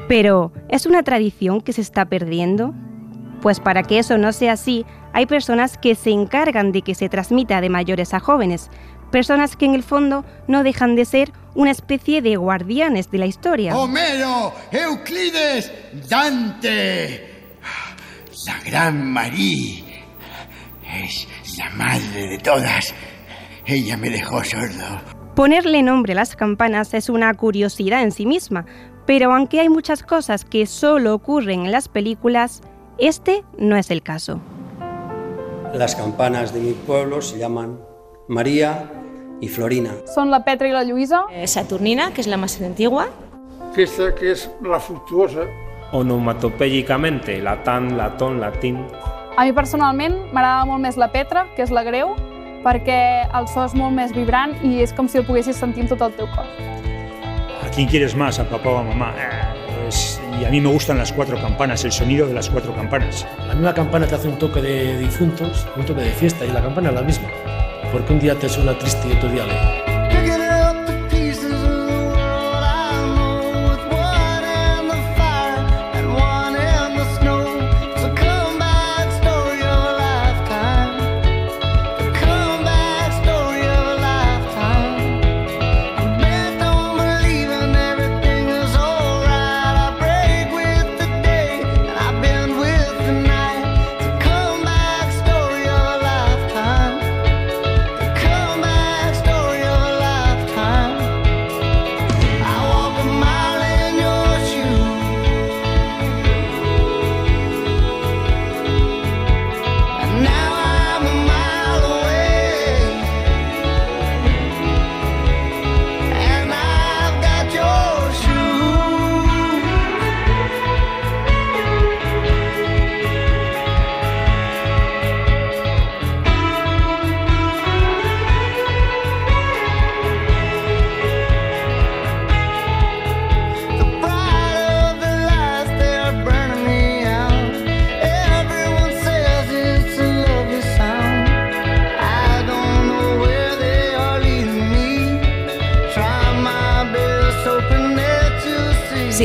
[0.08, 2.74] Pero, ¿es una tradición que se está perdiendo?
[3.42, 7.10] Pues para que eso no sea así, hay personas que se encargan de que se
[7.10, 8.70] transmita de mayores a jóvenes,
[9.12, 13.26] personas que en el fondo no dejan de ser una especie de guardianes de la
[13.26, 13.78] historia.
[13.78, 15.72] Homero, Euclides,
[16.10, 17.58] Dante,
[18.46, 19.84] la gran María
[21.04, 21.28] es
[21.58, 22.94] la madre de todas.
[23.66, 25.02] Ella me dejó sordo.
[25.36, 28.66] Ponerle nombre a las campanas es una curiosidad en sí misma,
[29.08, 32.62] pero aunque hay muchas cosas que solo ocurren en las películas,
[33.00, 34.42] este no es el caso.
[35.74, 37.80] Las campanas de mi pueblo se llaman
[38.28, 38.92] María
[39.40, 39.92] y Florina.
[40.14, 41.26] Son la Petra y la Lluïsa.
[41.32, 43.08] Eh, Saturnina, que es la más antigua.
[43.74, 45.42] Fiesta que es la fructuosa.
[45.94, 48.86] Onomatopèyicamente, latant, laton, latín.
[49.38, 52.12] A mi personalment m'agrada molt més la Petra, que és la greu,
[52.66, 55.94] perquè el so és molt més vibrant i és com si el poguessis sentir en
[55.94, 56.77] tot el teu cor.
[57.78, 58.40] ¿A quién quieres más?
[58.40, 59.14] ¿A papá o a mamá?
[59.16, 62.74] Eh, pues, y a mí me gustan las cuatro campanas, el sonido de las cuatro
[62.74, 63.28] campanas.
[63.48, 66.64] La misma campana te hace un toque de difuntos, un toque de fiesta, y la
[66.64, 67.28] campana es la misma.
[67.92, 69.97] Porque un día te suena triste y otro día alegre.